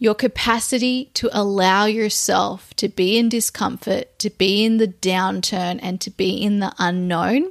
Your 0.00 0.14
capacity 0.14 1.10
to 1.14 1.28
allow 1.32 1.86
yourself 1.86 2.72
to 2.74 2.88
be 2.88 3.18
in 3.18 3.28
discomfort, 3.28 4.16
to 4.20 4.30
be 4.30 4.64
in 4.64 4.76
the 4.76 4.86
downturn, 4.86 5.80
and 5.82 6.00
to 6.00 6.10
be 6.10 6.40
in 6.40 6.60
the 6.60 6.72
unknown 6.78 7.50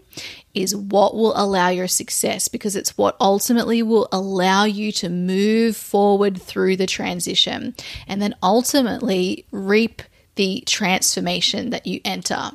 is 0.54 0.76
what 0.76 1.14
will 1.14 1.34
allow 1.36 1.68
your 1.68 1.90
success 1.90 2.48
because 2.48 2.76
it's 2.76 2.98
what 2.98 3.18
ultimately 3.20 3.84
will 3.84 4.08
allow 4.14 4.64
you 4.64 4.92
to 4.94 5.10
move 5.10 5.76
forward 5.76 6.42
through 6.42 6.78
the 6.78 6.88
transition 6.88 7.76
and 8.08 8.22
then 8.22 8.34
ultimately 8.42 9.46
reap 9.52 10.02
the 10.36 10.64
transformation 10.66 11.72
that 11.72 11.86
you 11.86 12.00
enter. 12.06 12.52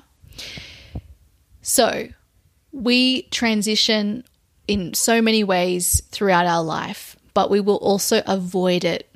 So, 1.60 2.08
we 2.72 3.22
transition 3.24 4.24
in 4.66 4.94
so 4.94 5.20
many 5.20 5.44
ways 5.44 6.00
throughout 6.10 6.46
our 6.46 6.62
life, 6.62 7.16
but 7.34 7.50
we 7.50 7.60
will 7.60 7.76
also 7.76 8.22
avoid 8.26 8.84
it 8.84 9.08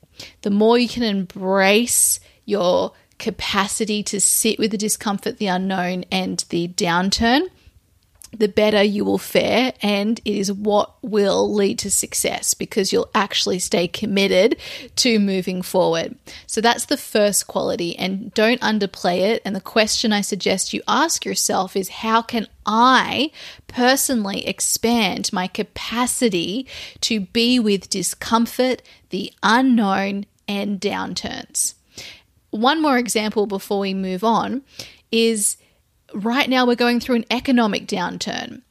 the 0.42 0.50
more 0.50 0.78
you 0.78 0.88
can 0.88 1.02
embrace 1.02 2.20
your 2.44 2.92
capacity 3.18 4.02
to 4.02 4.20
sit 4.20 4.58
with 4.58 4.70
the 4.70 4.78
discomfort, 4.78 5.38
the 5.38 5.46
unknown, 5.46 6.04
and 6.10 6.44
the 6.50 6.68
downturn, 6.68 7.48
the 8.32 8.48
better 8.48 8.82
you 8.82 9.04
will 9.04 9.18
fare. 9.18 9.72
And 9.82 10.20
it 10.24 10.34
is 10.34 10.52
what 10.52 10.92
will 11.02 11.52
lead 11.52 11.78
to 11.80 11.90
success 11.90 12.54
because 12.54 12.92
you'll 12.92 13.10
actually 13.14 13.58
stay 13.58 13.88
committed 13.88 14.56
to 14.96 15.18
moving 15.18 15.62
forward. 15.62 16.16
So 16.46 16.60
that's 16.60 16.86
the 16.86 16.96
first 16.96 17.46
quality. 17.46 17.96
And 17.96 18.32
don't 18.34 18.60
underplay 18.60 19.20
it. 19.20 19.42
And 19.44 19.54
the 19.54 19.60
question 19.60 20.12
I 20.12 20.20
suggest 20.20 20.72
you 20.72 20.82
ask 20.88 21.24
yourself 21.24 21.76
is 21.76 21.88
how 21.88 22.22
can 22.22 22.46
I 22.64 23.30
personally 23.68 24.46
expand 24.46 25.32
my 25.32 25.46
capacity 25.46 26.66
to 27.02 27.20
be 27.20 27.58
with 27.58 27.90
discomfort, 27.90 28.82
the 29.10 29.32
unknown, 29.42 30.26
and 30.48 30.80
downturns? 30.80 31.74
One 32.50 32.80
more 32.80 32.98
example 32.98 33.46
before 33.46 33.80
we 33.80 33.94
move 33.94 34.24
on 34.24 34.62
is 35.12 35.56
right 36.14 36.48
now 36.48 36.66
we're 36.66 36.76
going 36.76 37.00
through 37.00 37.16
an 37.16 37.26
economic 37.30 37.86
downturn. 37.86 38.62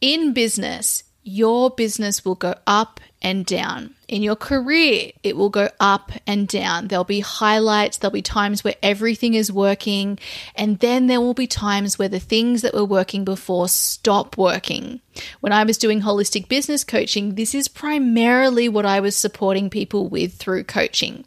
In 0.00 0.32
business, 0.32 1.04
your 1.22 1.70
business 1.70 2.24
will 2.24 2.34
go 2.34 2.54
up 2.66 3.00
and 3.22 3.46
down. 3.46 3.94
In 4.06 4.22
your 4.22 4.36
career, 4.36 5.12
it 5.22 5.34
will 5.34 5.48
go 5.48 5.70
up 5.80 6.12
and 6.26 6.46
down. 6.46 6.88
There'll 6.88 7.04
be 7.04 7.20
highlights, 7.20 7.96
there'll 7.96 8.12
be 8.12 8.20
times 8.20 8.62
where 8.62 8.74
everything 8.82 9.32
is 9.32 9.50
working, 9.50 10.18
and 10.54 10.78
then 10.80 11.06
there 11.06 11.22
will 11.22 11.32
be 11.32 11.46
times 11.46 11.98
where 11.98 12.10
the 12.10 12.20
things 12.20 12.60
that 12.60 12.74
were 12.74 12.84
working 12.84 13.24
before 13.24 13.68
stop 13.68 14.36
working. 14.36 15.00
When 15.40 15.54
I 15.54 15.64
was 15.64 15.78
doing 15.78 16.02
holistic 16.02 16.48
business 16.48 16.84
coaching, 16.84 17.34
this 17.34 17.54
is 17.54 17.66
primarily 17.66 18.68
what 18.68 18.84
I 18.84 19.00
was 19.00 19.16
supporting 19.16 19.70
people 19.70 20.06
with 20.08 20.34
through 20.34 20.64
coaching. 20.64 21.24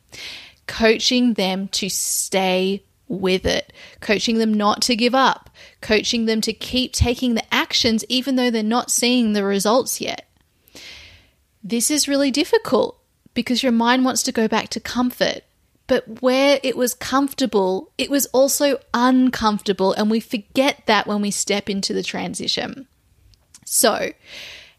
Coaching 0.67 1.33
them 1.33 1.67
to 1.69 1.89
stay 1.89 2.83
with 3.07 3.45
it, 3.45 3.73
coaching 4.01 4.37
them 4.37 4.53
not 4.53 4.81
to 4.83 4.95
give 4.95 5.15
up, 5.15 5.46
coaching 5.87 6.25
them 6.25 6.41
to 6.41 6.51
keep 6.51 6.91
taking 6.91 7.33
the 7.33 7.53
actions 7.53 8.03
even 8.09 8.35
though 8.35 8.51
they're 8.51 8.61
not 8.61 8.91
seeing 8.91 9.31
the 9.31 9.43
results 9.43 10.01
yet. 10.01 10.27
This 11.63 11.89
is 11.89 12.09
really 12.09 12.29
difficult 12.29 12.99
because 13.33 13.63
your 13.63 13.71
mind 13.71 14.03
wants 14.03 14.21
to 14.23 14.33
go 14.33 14.49
back 14.49 14.67
to 14.69 14.81
comfort. 14.81 15.43
But 15.87 16.21
where 16.21 16.59
it 16.61 16.75
was 16.75 16.93
comfortable, 16.93 17.93
it 17.97 18.09
was 18.09 18.25
also 18.27 18.79
uncomfortable, 18.93 19.93
and 19.93 20.11
we 20.11 20.19
forget 20.19 20.83
that 20.87 21.07
when 21.07 21.21
we 21.21 21.31
step 21.31 21.69
into 21.69 21.93
the 21.93 22.03
transition. 22.03 22.89
So, 23.63 24.11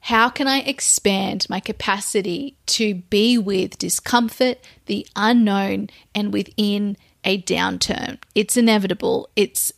how 0.00 0.28
can 0.28 0.46
I 0.46 0.58
expand 0.58 1.46
my 1.48 1.60
capacity 1.60 2.58
to 2.66 2.96
be 2.96 3.38
with 3.38 3.78
discomfort, 3.78 4.58
the 4.84 5.06
unknown, 5.16 5.88
and 6.14 6.30
within 6.30 6.98
a 7.24 7.42
downturn. 7.42 8.18
It's 8.34 8.56
inevitable. 8.56 9.28
It's 9.36 9.72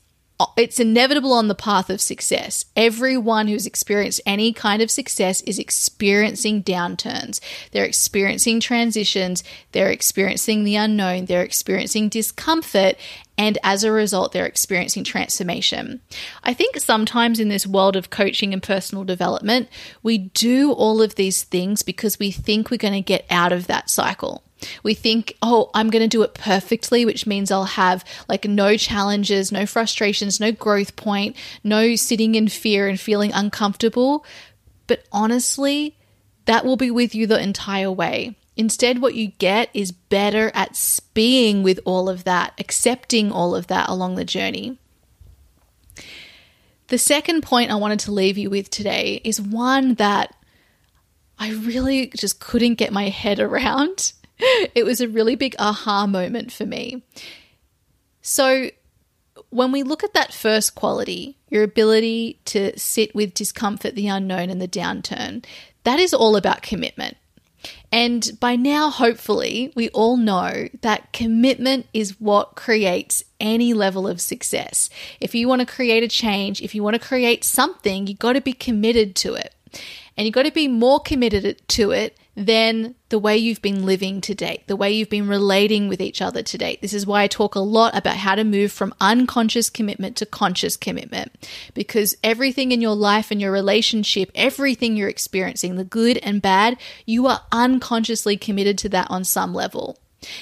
it's 0.56 0.80
inevitable 0.80 1.32
on 1.32 1.48
the 1.48 1.54
path 1.54 1.90
of 1.90 2.00
success. 2.00 2.64
Everyone 2.76 3.48
who's 3.48 3.66
experienced 3.66 4.20
any 4.24 4.52
kind 4.52 4.82
of 4.82 4.90
success 4.90 5.40
is 5.42 5.58
experiencing 5.58 6.62
downturns. 6.62 7.40
They're 7.72 7.84
experiencing 7.84 8.60
transitions, 8.60 9.44
they're 9.72 9.90
experiencing 9.90 10.64
the 10.64 10.76
unknown, 10.76 11.26
they're 11.26 11.42
experiencing 11.42 12.08
discomfort, 12.08 12.96
and 13.36 13.56
as 13.62 13.84
a 13.84 13.92
result, 13.92 14.32
they're 14.32 14.46
experiencing 14.46 15.02
transformation. 15.02 16.00
I 16.44 16.52
think 16.52 16.76
sometimes 16.76 17.40
in 17.40 17.48
this 17.48 17.66
world 17.66 17.96
of 17.96 18.10
coaching 18.10 18.52
and 18.52 18.62
personal 18.62 19.04
development, 19.04 19.68
we 20.02 20.18
do 20.18 20.72
all 20.72 21.00
of 21.00 21.14
these 21.14 21.42
things 21.42 21.82
because 21.82 22.18
we 22.18 22.30
think 22.30 22.70
we're 22.70 22.76
going 22.76 22.92
to 22.92 23.00
get 23.00 23.24
out 23.30 23.52
of 23.52 23.66
that 23.66 23.88
cycle. 23.88 24.42
We 24.82 24.94
think, 24.94 25.36
oh, 25.42 25.70
I'm 25.74 25.90
going 25.90 26.02
to 26.02 26.08
do 26.08 26.22
it 26.22 26.34
perfectly, 26.34 27.04
which 27.04 27.26
means 27.26 27.50
I'll 27.50 27.64
have 27.64 28.04
like 28.28 28.44
no 28.44 28.76
challenges, 28.76 29.52
no 29.52 29.66
frustrations, 29.66 30.40
no 30.40 30.52
growth 30.52 30.96
point, 30.96 31.36
no 31.64 31.96
sitting 31.96 32.34
in 32.34 32.48
fear 32.48 32.88
and 32.88 32.98
feeling 32.98 33.32
uncomfortable. 33.32 34.24
But 34.86 35.04
honestly, 35.12 35.96
that 36.46 36.64
will 36.64 36.76
be 36.76 36.90
with 36.90 37.14
you 37.14 37.26
the 37.26 37.40
entire 37.40 37.90
way. 37.90 38.36
Instead, 38.56 39.00
what 39.00 39.14
you 39.14 39.28
get 39.38 39.70
is 39.72 39.92
better 39.92 40.50
at 40.54 41.00
being 41.14 41.62
with 41.62 41.80
all 41.84 42.08
of 42.08 42.24
that, 42.24 42.52
accepting 42.58 43.32
all 43.32 43.54
of 43.54 43.68
that 43.68 43.88
along 43.88 44.16
the 44.16 44.24
journey. 44.24 44.78
The 46.88 46.98
second 46.98 47.42
point 47.42 47.70
I 47.70 47.76
wanted 47.76 48.00
to 48.00 48.12
leave 48.12 48.36
you 48.36 48.50
with 48.50 48.68
today 48.68 49.20
is 49.24 49.40
one 49.40 49.94
that 49.94 50.34
I 51.38 51.52
really 51.52 52.08
just 52.16 52.40
couldn't 52.40 52.74
get 52.74 52.92
my 52.92 53.08
head 53.08 53.38
around. 53.38 54.12
it 54.74 54.84
was 54.84 55.00
a 55.00 55.08
really 55.08 55.34
big 55.34 55.54
aha 55.58 56.06
moment 56.06 56.52
for 56.52 56.66
me. 56.66 57.02
So, 58.22 58.70
when 59.50 59.72
we 59.72 59.82
look 59.82 60.04
at 60.04 60.14
that 60.14 60.32
first 60.32 60.74
quality, 60.74 61.36
your 61.48 61.62
ability 61.62 62.40
to 62.46 62.78
sit 62.78 63.14
with 63.14 63.34
discomfort, 63.34 63.94
the 63.94 64.06
unknown, 64.06 64.50
and 64.50 64.60
the 64.60 64.68
downturn, 64.68 65.44
that 65.84 65.98
is 65.98 66.14
all 66.14 66.36
about 66.36 66.62
commitment. 66.62 67.16
And 67.92 68.30
by 68.40 68.56
now, 68.56 68.90
hopefully, 68.90 69.72
we 69.74 69.88
all 69.90 70.16
know 70.16 70.68
that 70.82 71.12
commitment 71.12 71.86
is 71.92 72.20
what 72.20 72.54
creates 72.54 73.24
any 73.38 73.74
level 73.74 74.06
of 74.06 74.20
success. 74.20 74.88
If 75.20 75.34
you 75.34 75.48
want 75.48 75.60
to 75.60 75.66
create 75.66 76.02
a 76.02 76.08
change, 76.08 76.62
if 76.62 76.74
you 76.74 76.82
want 76.82 76.94
to 76.94 77.06
create 77.06 77.44
something, 77.44 78.06
you've 78.06 78.18
got 78.18 78.34
to 78.34 78.40
be 78.40 78.52
committed 78.52 79.16
to 79.16 79.34
it. 79.34 79.54
And 80.16 80.26
you've 80.26 80.34
got 80.34 80.44
to 80.44 80.52
be 80.52 80.68
more 80.68 81.00
committed 81.00 81.60
to 81.68 81.90
it 81.90 82.16
than 82.40 82.94
the 83.10 83.18
way 83.18 83.36
you've 83.36 83.60
been 83.60 83.84
living 83.84 84.22
to 84.22 84.34
date, 84.34 84.66
the 84.66 84.76
way 84.76 84.90
you've 84.90 85.10
been 85.10 85.28
relating 85.28 85.88
with 85.88 86.00
each 86.00 86.22
other 86.22 86.42
to 86.42 86.56
date. 86.56 86.80
This 86.80 86.94
is 86.94 87.06
why 87.06 87.22
I 87.22 87.26
talk 87.26 87.54
a 87.54 87.60
lot 87.60 87.94
about 87.94 88.16
how 88.16 88.34
to 88.34 88.44
move 88.44 88.72
from 88.72 88.94
unconscious 88.98 89.68
commitment 89.68 90.16
to 90.16 90.26
conscious 90.26 90.76
commitment. 90.76 91.32
Because 91.74 92.16
everything 92.24 92.72
in 92.72 92.80
your 92.80 92.94
life 92.94 93.30
and 93.30 93.40
your 93.40 93.52
relationship, 93.52 94.30
everything 94.34 94.96
you're 94.96 95.08
experiencing, 95.08 95.76
the 95.76 95.84
good 95.84 96.16
and 96.18 96.40
bad, 96.40 96.78
you 97.04 97.26
are 97.26 97.42
unconsciously 97.52 98.38
committed 98.38 98.78
to 98.78 98.88
that 98.88 99.10
on 99.10 99.24
some 99.24 99.52
level. 99.52 99.98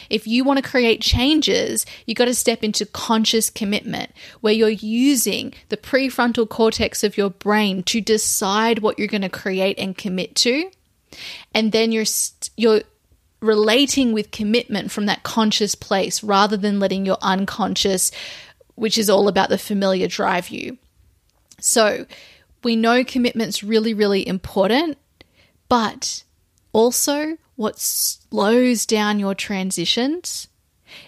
If 0.08 0.26
you 0.26 0.44
want 0.44 0.62
to 0.62 0.68
create 0.68 1.00
changes, 1.00 1.84
you've 2.06 2.18
got 2.18 2.26
to 2.26 2.34
step 2.34 2.62
into 2.62 2.86
conscious 2.86 3.50
commitment 3.50 4.12
where 4.40 4.52
you're 4.52 4.68
using 4.68 5.52
the 5.68 5.76
prefrontal 5.76 6.48
cortex 6.48 7.02
of 7.02 7.16
your 7.16 7.30
brain 7.30 7.82
to 7.84 8.00
decide 8.00 8.80
what 8.80 8.98
you're 8.98 9.08
going 9.08 9.22
to 9.22 9.28
create 9.28 9.78
and 9.78 9.96
commit 9.96 10.34
to 10.36 10.70
and 11.54 11.72
then 11.72 11.92
you're 11.92 12.04
st- 12.04 12.50
you're 12.56 12.82
relating 13.40 14.12
with 14.12 14.30
commitment 14.30 14.90
from 14.90 15.06
that 15.06 15.22
conscious 15.22 15.74
place 15.74 16.22
rather 16.22 16.56
than 16.56 16.80
letting 16.80 17.06
your 17.06 17.18
unconscious 17.22 18.10
which 18.74 18.98
is 18.98 19.10
all 19.10 19.28
about 19.28 19.48
the 19.48 19.58
familiar 19.58 20.08
drive 20.08 20.50
you 20.50 20.76
so 21.60 22.06
we 22.64 22.74
know 22.74 23.04
commitment's 23.04 23.62
really 23.62 23.94
really 23.94 24.26
important 24.26 24.98
but 25.68 26.24
also 26.72 27.36
what 27.56 27.78
slows 27.78 28.86
down 28.86 29.18
your 29.18 29.34
transitions 29.34 30.48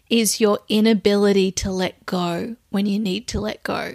is 0.09 0.41
your 0.41 0.59
inability 0.69 1.51
to 1.51 1.71
let 1.71 2.05
go 2.07 2.55
when 2.71 2.87
you 2.87 2.99
need 2.99 3.27
to 3.27 3.41
let 3.41 3.63
go 3.63 3.95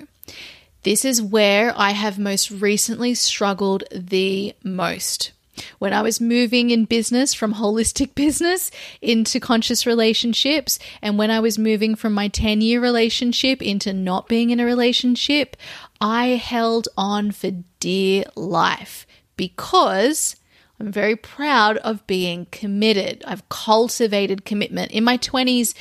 this 0.85 1.03
is 1.03 1.19
where 1.19 1.73
I 1.75 1.91
have 1.91 2.19
most 2.19 2.51
recently 2.51 3.15
struggled 3.15 3.85
the 3.91 4.53
most. 4.63 5.31
When 5.79 5.93
I 5.93 6.01
was 6.01 6.21
moving 6.21 6.69
in 6.69 6.85
business 6.85 7.33
from 7.33 7.55
holistic 7.55 8.15
business 8.15 8.71
into 9.01 9.39
conscious 9.39 9.85
relationships, 9.85 10.79
and 11.01 11.17
when 11.17 11.31
I 11.31 11.39
was 11.39 11.57
moving 11.57 11.95
from 11.95 12.13
my 12.13 12.27
10 12.27 12.61
year 12.61 12.81
relationship 12.81 13.61
into 13.61 13.93
not 13.93 14.27
being 14.27 14.49
in 14.49 14.59
a 14.59 14.65
relationship, 14.65 15.57
I 16.01 16.27
held 16.29 16.87
on 16.97 17.31
for 17.31 17.51
dear 17.79 18.25
life 18.35 19.05
because 19.37 20.35
I'm 20.79 20.91
very 20.91 21.15
proud 21.15 21.77
of 21.77 22.05
being 22.07 22.47
committed. 22.51 23.23
I've 23.25 23.47
cultivated 23.49 24.45
commitment. 24.45 24.91
In 24.91 25.03
my 25.03 25.17
20s, 25.17 25.73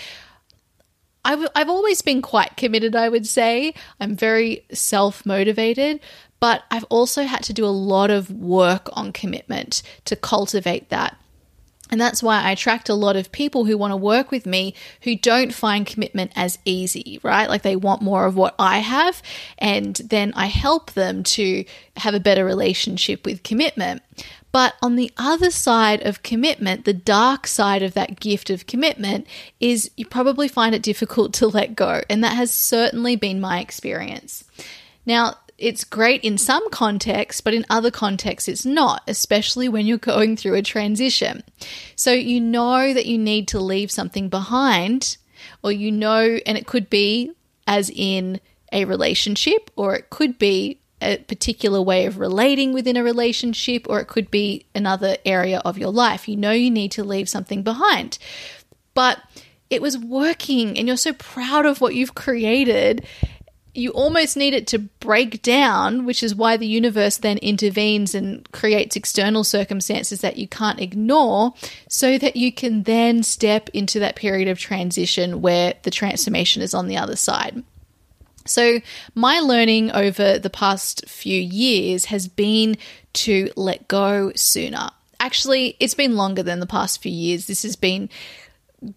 I've, 1.24 1.48
I've 1.54 1.70
always 1.70 2.02
been 2.02 2.22
quite 2.22 2.56
committed, 2.56 2.94
I 2.94 3.08
would 3.08 3.26
say. 3.26 3.74
I'm 3.98 4.14
very 4.14 4.64
self 4.72 5.24
motivated, 5.24 6.00
but 6.44 6.64
I've 6.70 6.84
also 6.90 7.22
had 7.22 7.42
to 7.44 7.54
do 7.54 7.64
a 7.64 7.68
lot 7.68 8.10
of 8.10 8.30
work 8.30 8.90
on 8.92 9.12
commitment 9.12 9.82
to 10.04 10.14
cultivate 10.14 10.90
that. 10.90 11.16
And 11.90 11.98
that's 11.98 12.22
why 12.22 12.42
I 12.42 12.50
attract 12.50 12.90
a 12.90 12.94
lot 12.94 13.16
of 13.16 13.32
people 13.32 13.64
who 13.64 13.78
want 13.78 13.92
to 13.92 13.96
work 13.96 14.30
with 14.30 14.44
me 14.44 14.74
who 15.04 15.16
don't 15.16 15.54
find 15.54 15.86
commitment 15.86 16.32
as 16.36 16.58
easy, 16.66 17.18
right? 17.22 17.48
Like 17.48 17.62
they 17.62 17.76
want 17.76 18.02
more 18.02 18.26
of 18.26 18.36
what 18.36 18.54
I 18.58 18.80
have. 18.80 19.22
And 19.56 19.96
then 19.96 20.34
I 20.36 20.48
help 20.48 20.92
them 20.92 21.22
to 21.22 21.64
have 21.96 22.12
a 22.12 22.20
better 22.20 22.44
relationship 22.44 23.24
with 23.24 23.42
commitment. 23.42 24.02
But 24.52 24.74
on 24.82 24.96
the 24.96 25.10
other 25.16 25.50
side 25.50 26.02
of 26.06 26.22
commitment, 26.22 26.84
the 26.84 26.92
dark 26.92 27.46
side 27.46 27.82
of 27.82 27.94
that 27.94 28.20
gift 28.20 28.50
of 28.50 28.66
commitment 28.66 29.26
is 29.60 29.90
you 29.96 30.04
probably 30.04 30.48
find 30.48 30.74
it 30.74 30.82
difficult 30.82 31.32
to 31.34 31.46
let 31.46 31.74
go. 31.74 32.02
And 32.10 32.22
that 32.22 32.36
has 32.36 32.52
certainly 32.52 33.16
been 33.16 33.40
my 33.40 33.60
experience. 33.60 34.44
Now, 35.06 35.36
it's 35.64 35.82
great 35.82 36.22
in 36.22 36.36
some 36.36 36.68
contexts, 36.70 37.40
but 37.40 37.54
in 37.54 37.64
other 37.70 37.90
contexts, 37.90 38.48
it's 38.48 38.66
not, 38.66 39.02
especially 39.08 39.66
when 39.66 39.86
you're 39.86 39.96
going 39.96 40.36
through 40.36 40.56
a 40.56 40.62
transition. 40.62 41.42
So 41.96 42.12
you 42.12 42.38
know 42.38 42.92
that 42.92 43.06
you 43.06 43.16
need 43.16 43.48
to 43.48 43.60
leave 43.60 43.90
something 43.90 44.28
behind, 44.28 45.16
or 45.62 45.72
you 45.72 45.90
know, 45.90 46.38
and 46.44 46.58
it 46.58 46.66
could 46.66 46.90
be 46.90 47.32
as 47.66 47.90
in 47.90 48.40
a 48.72 48.84
relationship, 48.84 49.70
or 49.74 49.94
it 49.94 50.10
could 50.10 50.38
be 50.38 50.80
a 51.00 51.16
particular 51.16 51.80
way 51.80 52.04
of 52.04 52.18
relating 52.18 52.74
within 52.74 52.98
a 52.98 53.02
relationship, 53.02 53.86
or 53.88 54.00
it 54.00 54.08
could 54.08 54.30
be 54.30 54.66
another 54.74 55.16
area 55.24 55.62
of 55.64 55.78
your 55.78 55.90
life. 55.90 56.28
You 56.28 56.36
know, 56.36 56.52
you 56.52 56.70
need 56.70 56.92
to 56.92 57.04
leave 57.04 57.28
something 57.30 57.62
behind. 57.62 58.18
But 58.92 59.18
it 59.70 59.80
was 59.80 59.96
working, 59.96 60.76
and 60.78 60.86
you're 60.86 60.98
so 60.98 61.14
proud 61.14 61.64
of 61.64 61.80
what 61.80 61.94
you've 61.94 62.14
created 62.14 63.06
you 63.74 63.90
almost 63.90 64.36
need 64.36 64.54
it 64.54 64.68
to 64.68 64.78
break 64.78 65.42
down, 65.42 66.06
which 66.06 66.22
is 66.22 66.34
why 66.34 66.56
the 66.56 66.66
universe 66.66 67.18
then 67.18 67.38
intervenes 67.38 68.14
and 68.14 68.50
creates 68.52 68.94
external 68.94 69.42
circumstances 69.42 70.20
that 70.20 70.38
you 70.38 70.46
can't 70.46 70.80
ignore, 70.80 71.54
so 71.88 72.16
that 72.16 72.36
you 72.36 72.52
can 72.52 72.84
then 72.84 73.22
step 73.22 73.68
into 73.74 73.98
that 73.98 74.16
period 74.16 74.48
of 74.48 74.58
transition 74.58 75.42
where 75.42 75.74
the 75.82 75.90
transformation 75.90 76.62
is 76.62 76.72
on 76.72 76.86
the 76.86 76.96
other 76.96 77.16
side. 77.16 77.64
So, 78.46 78.80
my 79.14 79.40
learning 79.40 79.90
over 79.90 80.38
the 80.38 80.50
past 80.50 81.08
few 81.08 81.40
years 81.40 82.06
has 82.06 82.28
been 82.28 82.76
to 83.14 83.50
let 83.56 83.88
go 83.88 84.32
sooner. 84.36 84.90
Actually, 85.18 85.76
it's 85.80 85.94
been 85.94 86.16
longer 86.16 86.42
than 86.42 86.60
the 86.60 86.66
past 86.66 87.02
few 87.02 87.12
years. 87.12 87.46
This 87.46 87.62
has 87.62 87.74
been 87.74 88.10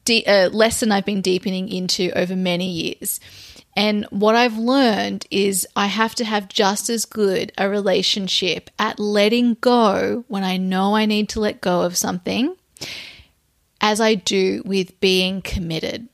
a 0.07 0.25
uh, 0.25 0.49
lesson 0.49 0.91
I've 0.91 1.05
been 1.05 1.21
deepening 1.21 1.69
into 1.69 2.11
over 2.11 2.35
many 2.35 2.69
years. 2.69 3.19
And 3.77 4.05
what 4.09 4.33
I've 4.33 4.57
learned 4.57 5.27
is 5.29 5.67
I 5.75 5.85
have 5.85 6.15
to 6.15 6.25
have 6.25 6.49
just 6.49 6.89
as 6.89 7.05
good 7.05 7.51
a 7.59 7.69
relationship 7.69 8.71
at 8.79 8.99
letting 8.99 9.53
go 9.61 10.25
when 10.27 10.43
I 10.43 10.57
know 10.57 10.95
I 10.95 11.05
need 11.05 11.29
to 11.29 11.39
let 11.39 11.61
go 11.61 11.83
of 11.83 11.95
something 11.95 12.55
as 13.79 14.01
I 14.01 14.15
do 14.15 14.63
with 14.65 14.99
being 14.99 15.43
committed. 15.43 16.09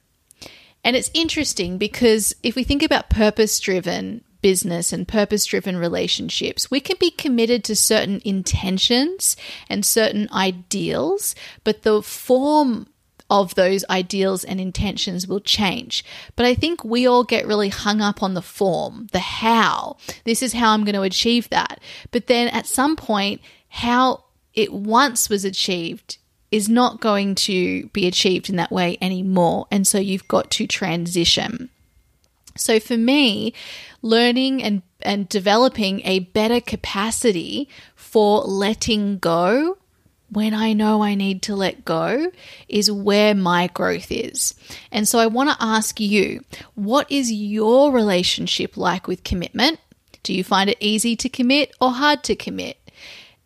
And 0.83 0.97
it's 0.97 1.09
interesting 1.13 1.77
because 1.77 2.35
if 2.43 2.57
we 2.57 2.65
think 2.65 2.83
about 2.83 3.09
purpose 3.09 3.57
driven 3.61 4.25
business 4.41 4.91
and 4.91 5.07
purpose 5.07 5.45
driven 5.45 5.77
relationships, 5.77 6.69
we 6.69 6.81
can 6.81 6.97
be 6.99 7.11
committed 7.11 7.63
to 7.63 7.77
certain 7.77 8.21
intentions 8.25 9.37
and 9.69 9.85
certain 9.85 10.27
ideals, 10.33 11.33
but 11.63 11.83
the 11.83 12.01
form 12.01 12.87
of 13.41 13.55
those 13.55 13.83
ideals 13.89 14.43
and 14.43 14.61
intentions 14.61 15.27
will 15.27 15.39
change. 15.39 16.05
But 16.35 16.45
I 16.45 16.53
think 16.53 16.85
we 16.85 17.07
all 17.07 17.23
get 17.23 17.47
really 17.47 17.69
hung 17.69 17.99
up 17.99 18.21
on 18.21 18.35
the 18.35 18.41
form, 18.41 19.07
the 19.11 19.19
how. 19.19 19.97
This 20.23 20.43
is 20.43 20.53
how 20.53 20.71
I'm 20.71 20.83
going 20.83 20.95
to 20.95 21.01
achieve 21.01 21.49
that. 21.49 21.79
But 22.11 22.27
then 22.27 22.47
at 22.49 22.67
some 22.67 22.95
point, 22.95 23.41
how 23.69 24.25
it 24.53 24.71
once 24.71 25.29
was 25.29 25.43
achieved 25.43 26.17
is 26.51 26.69
not 26.69 27.01
going 27.01 27.33
to 27.33 27.87
be 27.87 28.05
achieved 28.05 28.49
in 28.49 28.57
that 28.57 28.71
way 28.71 28.97
anymore. 29.01 29.65
And 29.71 29.87
so 29.87 29.97
you've 29.97 30.27
got 30.27 30.51
to 30.51 30.67
transition. 30.67 31.69
So 32.55 32.79
for 32.79 32.97
me, 32.97 33.55
learning 34.03 34.61
and, 34.61 34.83
and 35.01 35.27
developing 35.27 36.01
a 36.05 36.19
better 36.19 36.61
capacity 36.61 37.67
for 37.95 38.41
letting 38.41 39.17
go 39.17 39.79
when 40.33 40.53
I 40.53 40.73
know 40.73 41.01
I 41.03 41.15
need 41.15 41.41
to 41.43 41.55
let 41.55 41.85
go 41.85 42.31
is 42.67 42.91
where 42.91 43.33
my 43.33 43.67
growth 43.67 44.11
is. 44.11 44.53
And 44.91 45.07
so 45.07 45.19
I 45.19 45.27
want 45.27 45.49
to 45.49 45.63
ask 45.63 45.99
you, 45.99 46.41
what 46.75 47.11
is 47.11 47.31
your 47.31 47.91
relationship 47.91 48.77
like 48.77 49.07
with 49.07 49.23
commitment? 49.23 49.79
Do 50.23 50.33
you 50.33 50.43
find 50.43 50.69
it 50.69 50.77
easy 50.79 51.15
to 51.17 51.29
commit 51.29 51.75
or 51.79 51.91
hard 51.91 52.23
to 52.23 52.35
commit? 52.35 52.77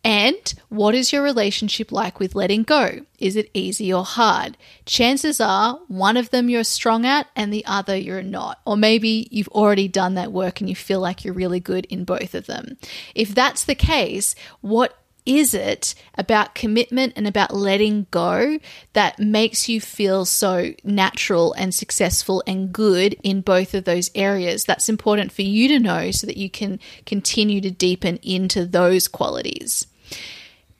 And 0.04 0.54
what 0.68 0.94
is 0.94 1.12
your 1.12 1.22
relationship 1.22 1.90
like 1.90 2.20
with 2.20 2.34
letting 2.34 2.62
go? 2.62 3.00
Is 3.18 3.34
it 3.34 3.50
easy 3.52 3.92
or 3.92 4.04
hard? 4.04 4.56
Chances 4.86 5.40
are 5.40 5.80
one 5.88 6.16
of 6.16 6.30
them 6.30 6.48
you're 6.48 6.64
strong 6.64 7.04
at 7.04 7.26
and 7.34 7.52
the 7.52 7.66
other 7.66 7.96
you're 7.96 8.22
not. 8.22 8.60
Or 8.64 8.76
maybe 8.76 9.28
you've 9.30 9.48
already 9.48 9.88
done 9.88 10.14
that 10.14 10.32
work 10.32 10.60
and 10.60 10.70
you 10.70 10.76
feel 10.76 11.00
like 11.00 11.24
you're 11.24 11.34
really 11.34 11.60
good 11.60 11.84
in 11.86 12.04
both 12.04 12.34
of 12.34 12.46
them. 12.46 12.78
If 13.14 13.34
that's 13.34 13.64
the 13.64 13.74
case, 13.74 14.36
what 14.60 14.96
is 15.28 15.52
it 15.52 15.94
about 16.14 16.54
commitment 16.54 17.12
and 17.14 17.28
about 17.28 17.54
letting 17.54 18.06
go 18.10 18.58
that 18.94 19.18
makes 19.18 19.68
you 19.68 19.78
feel 19.78 20.24
so 20.24 20.72
natural 20.82 21.52
and 21.52 21.74
successful 21.74 22.42
and 22.46 22.72
good 22.72 23.14
in 23.22 23.42
both 23.42 23.74
of 23.74 23.84
those 23.84 24.10
areas? 24.14 24.64
That's 24.64 24.88
important 24.88 25.30
for 25.30 25.42
you 25.42 25.68
to 25.68 25.78
know 25.78 26.10
so 26.12 26.26
that 26.26 26.38
you 26.38 26.48
can 26.48 26.80
continue 27.04 27.60
to 27.60 27.70
deepen 27.70 28.16
into 28.22 28.64
those 28.64 29.06
qualities. 29.06 29.86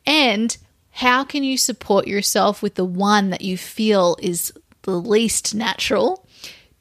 And 0.07 0.57
how 0.93 1.25
can 1.25 1.45
you 1.45 1.59
support 1.59 2.09
yourself 2.09 2.63
with 2.63 2.77
the 2.77 2.87
one 2.87 3.29
that 3.29 3.43
you 3.43 3.59
feel 3.59 4.17
is 4.23 4.51
the 4.81 4.93
least 4.93 5.55
natural 5.55 6.27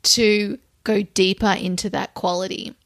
to 0.03 0.57
go 0.85 1.01
deeper 1.01 1.51
into 1.59 1.89
that 1.89 2.13
quality? 2.13 2.76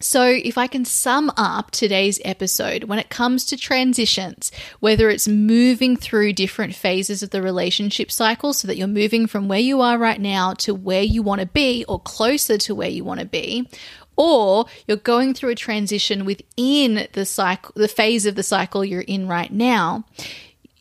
So, 0.00 0.24
if 0.24 0.58
I 0.58 0.66
can 0.66 0.84
sum 0.84 1.32
up 1.36 1.70
today's 1.70 2.20
episode, 2.24 2.84
when 2.84 2.98
it 2.98 3.10
comes 3.10 3.44
to 3.46 3.56
transitions, 3.56 4.50
whether 4.80 5.08
it's 5.08 5.28
moving 5.28 5.96
through 5.96 6.32
different 6.32 6.74
phases 6.74 7.22
of 7.22 7.30
the 7.30 7.40
relationship 7.40 8.10
cycle 8.10 8.52
so 8.52 8.66
that 8.66 8.76
you're 8.76 8.88
moving 8.88 9.26
from 9.26 9.48
where 9.48 9.60
you 9.60 9.80
are 9.80 9.96
right 9.96 10.20
now 10.20 10.52
to 10.54 10.74
where 10.74 11.02
you 11.02 11.22
want 11.22 11.40
to 11.40 11.46
be 11.46 11.84
or 11.88 12.00
closer 12.00 12.58
to 12.58 12.74
where 12.74 12.88
you 12.88 13.04
want 13.04 13.20
to 13.20 13.26
be, 13.26 13.68
or 14.16 14.66
you're 14.86 14.96
going 14.96 15.32
through 15.32 15.50
a 15.50 15.56
transition 15.56 16.24
within 16.24 17.08
the 17.12 17.24
cycle, 17.24 17.72
the 17.76 17.88
phase 17.88 18.26
of 18.26 18.34
the 18.34 18.42
cycle 18.42 18.84
you're 18.84 19.00
in 19.00 19.28
right 19.28 19.52
now, 19.52 20.04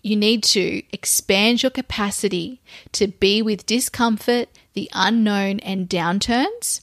you 0.02 0.16
need 0.16 0.44
to 0.44 0.84
expand 0.92 1.64
your 1.64 1.70
capacity 1.70 2.62
to 2.92 3.08
be 3.08 3.42
with 3.42 3.66
discomfort, 3.66 4.50
the 4.74 4.90
unknown, 4.94 5.60
and 5.62 5.88
downturns. 5.88 6.82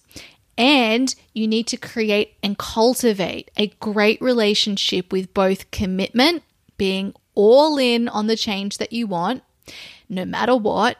And 0.61 1.15
you 1.33 1.49
need 1.49 1.67
to 1.69 1.79
create 1.79 2.37
and 2.43 2.59
cultivate 2.59 3.51
a 3.57 3.69
great 3.81 4.21
relationship 4.21 5.11
with 5.11 5.33
both 5.33 5.71
commitment, 5.71 6.43
being 6.77 7.15
all 7.35 7.79
in 7.79 8.09
on 8.09 8.27
the 8.27 8.37
change 8.37 8.77
that 8.77 8.93
you 8.93 9.07
want, 9.07 9.43
no 10.11 10.27
matter 10.27 10.55
what, 10.55 10.99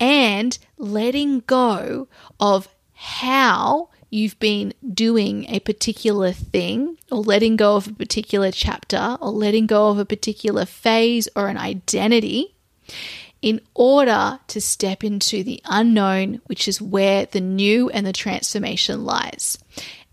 and 0.00 0.58
letting 0.78 1.40
go 1.40 2.08
of 2.40 2.68
how 2.94 3.90
you've 4.08 4.38
been 4.38 4.72
doing 4.94 5.44
a 5.50 5.60
particular 5.60 6.32
thing 6.32 6.96
or 7.10 7.18
letting 7.18 7.56
go 7.56 7.76
of 7.76 7.88
a 7.88 7.92
particular 7.92 8.50
chapter 8.50 9.18
or 9.20 9.30
letting 9.30 9.66
go 9.66 9.90
of 9.90 9.98
a 9.98 10.06
particular 10.06 10.64
phase 10.64 11.28
or 11.36 11.48
an 11.48 11.58
identity 11.58 12.54
in 13.42 13.60
order 13.74 14.38
to 14.46 14.60
step 14.60 15.02
into 15.02 15.42
the 15.42 15.60
unknown, 15.66 16.40
which 16.46 16.68
is 16.68 16.80
where 16.80 17.26
the 17.26 17.40
new 17.40 17.90
and 17.90 18.06
the 18.06 18.12
transformation 18.12 19.04
lies. 19.04 19.58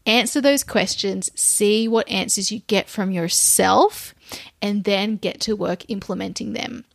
Answer 0.06 0.42
those 0.42 0.64
questions, 0.64 1.30
see 1.36 1.88
what 1.88 2.10
answers 2.10 2.52
you 2.52 2.60
get 2.62 2.90
from 2.90 3.12
yourself, 3.12 4.16
and 4.62 4.84
then 4.84 5.18
get 5.18 5.40
to 5.42 5.56
work 5.56 5.86
implementing 5.88 6.54
them. 6.54 6.86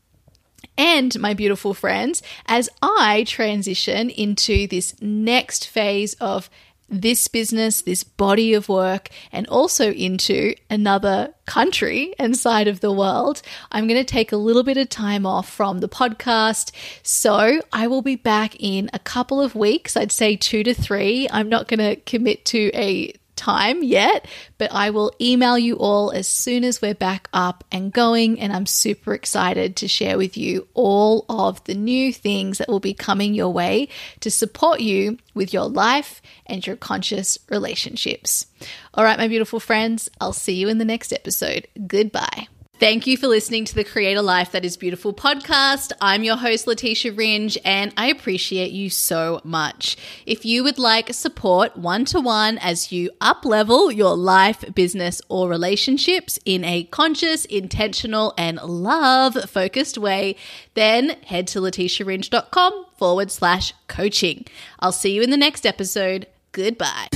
And 0.76 1.16
my 1.20 1.34
beautiful 1.34 1.72
friends, 1.72 2.22
as 2.46 2.68
I 2.82 3.24
transition 3.28 4.10
into 4.10 4.66
this 4.66 5.00
next 5.00 5.68
phase 5.68 6.14
of 6.14 6.50
this 6.88 7.28
business, 7.28 7.82
this 7.82 8.04
body 8.04 8.54
of 8.54 8.68
work, 8.68 9.08
and 9.32 9.46
also 9.48 9.92
into 9.92 10.54
another 10.70 11.34
country 11.46 12.14
and 12.18 12.36
side 12.36 12.68
of 12.68 12.80
the 12.80 12.92
world, 12.92 13.42
I'm 13.72 13.86
going 13.86 14.00
to 14.00 14.04
take 14.04 14.32
a 14.32 14.36
little 14.36 14.62
bit 14.62 14.76
of 14.76 14.88
time 14.88 15.26
off 15.26 15.48
from 15.48 15.78
the 15.78 15.88
podcast. 15.88 16.72
So 17.02 17.60
I 17.72 17.86
will 17.86 18.02
be 18.02 18.16
back 18.16 18.56
in 18.58 18.90
a 18.92 18.98
couple 18.98 19.40
of 19.40 19.54
weeks. 19.54 19.96
I'd 19.96 20.12
say 20.12 20.36
two 20.36 20.62
to 20.62 20.74
three. 20.74 21.28
I'm 21.30 21.48
not 21.48 21.68
going 21.68 21.80
to 21.80 21.96
commit 21.96 22.44
to 22.46 22.70
a 22.74 23.14
time 23.36 23.82
yet, 23.82 24.26
but 24.58 24.72
I 24.72 24.90
will 24.90 25.12
email 25.20 25.58
you 25.58 25.76
all 25.76 26.10
as 26.10 26.26
soon 26.26 26.64
as 26.64 26.80
we're 26.80 26.94
back 26.94 27.28
up 27.32 27.64
and 27.70 27.92
going. 27.92 28.40
And 28.40 28.52
I'm 28.52 28.66
super 28.66 29.14
excited 29.14 29.76
to 29.76 29.88
share 29.88 30.16
with 30.16 30.36
you 30.36 30.68
all 30.74 31.24
of 31.28 31.62
the 31.64 31.74
new 31.74 32.12
things 32.12 32.58
that 32.58 32.68
will 32.68 32.80
be 32.80 32.94
coming 32.94 33.34
your 33.34 33.52
way 33.52 33.88
to 34.20 34.30
support 34.30 34.80
you 34.80 35.18
with 35.34 35.52
your 35.52 35.68
life 35.68 36.22
and 36.46 36.66
your 36.66 36.76
conscious 36.76 37.38
relationships. 37.48 38.46
All 38.94 39.04
right, 39.04 39.18
my 39.18 39.28
beautiful 39.28 39.60
friends, 39.60 40.08
I'll 40.20 40.32
see 40.32 40.54
you 40.54 40.68
in 40.68 40.78
the 40.78 40.84
next 40.84 41.12
episode. 41.12 41.66
Goodbye. 41.86 42.48
Thank 42.80 43.06
you 43.06 43.16
for 43.16 43.28
listening 43.28 43.64
to 43.66 43.74
the 43.74 43.84
Create 43.84 44.16
a 44.16 44.22
Life 44.22 44.50
That 44.50 44.64
Is 44.64 44.76
Beautiful 44.76 45.14
podcast. 45.14 45.92
I'm 46.00 46.24
your 46.24 46.36
host, 46.36 46.66
Leticia 46.66 47.16
Ringe, 47.16 47.56
and 47.64 47.94
I 47.96 48.08
appreciate 48.08 48.72
you 48.72 48.90
so 48.90 49.40
much. 49.44 49.96
If 50.26 50.44
you 50.44 50.64
would 50.64 50.76
like 50.76 51.14
support 51.14 51.76
one 51.76 52.04
to 52.06 52.20
one 52.20 52.58
as 52.58 52.90
you 52.90 53.10
up 53.20 53.44
level 53.44 53.92
your 53.92 54.16
life, 54.16 54.64
business, 54.74 55.22
or 55.28 55.48
relationships 55.48 56.40
in 56.44 56.64
a 56.64 56.82
conscious, 56.84 57.44
intentional, 57.44 58.34
and 58.36 58.60
love 58.60 59.34
focused 59.48 59.96
way, 59.96 60.34
then 60.74 61.10
head 61.26 61.46
to 61.48 61.60
leticiaringe.com 61.60 62.86
forward 62.98 63.30
slash 63.30 63.72
coaching. 63.86 64.46
I'll 64.80 64.92
see 64.92 65.14
you 65.14 65.22
in 65.22 65.30
the 65.30 65.36
next 65.36 65.64
episode. 65.64 66.26
Goodbye. 66.50 67.06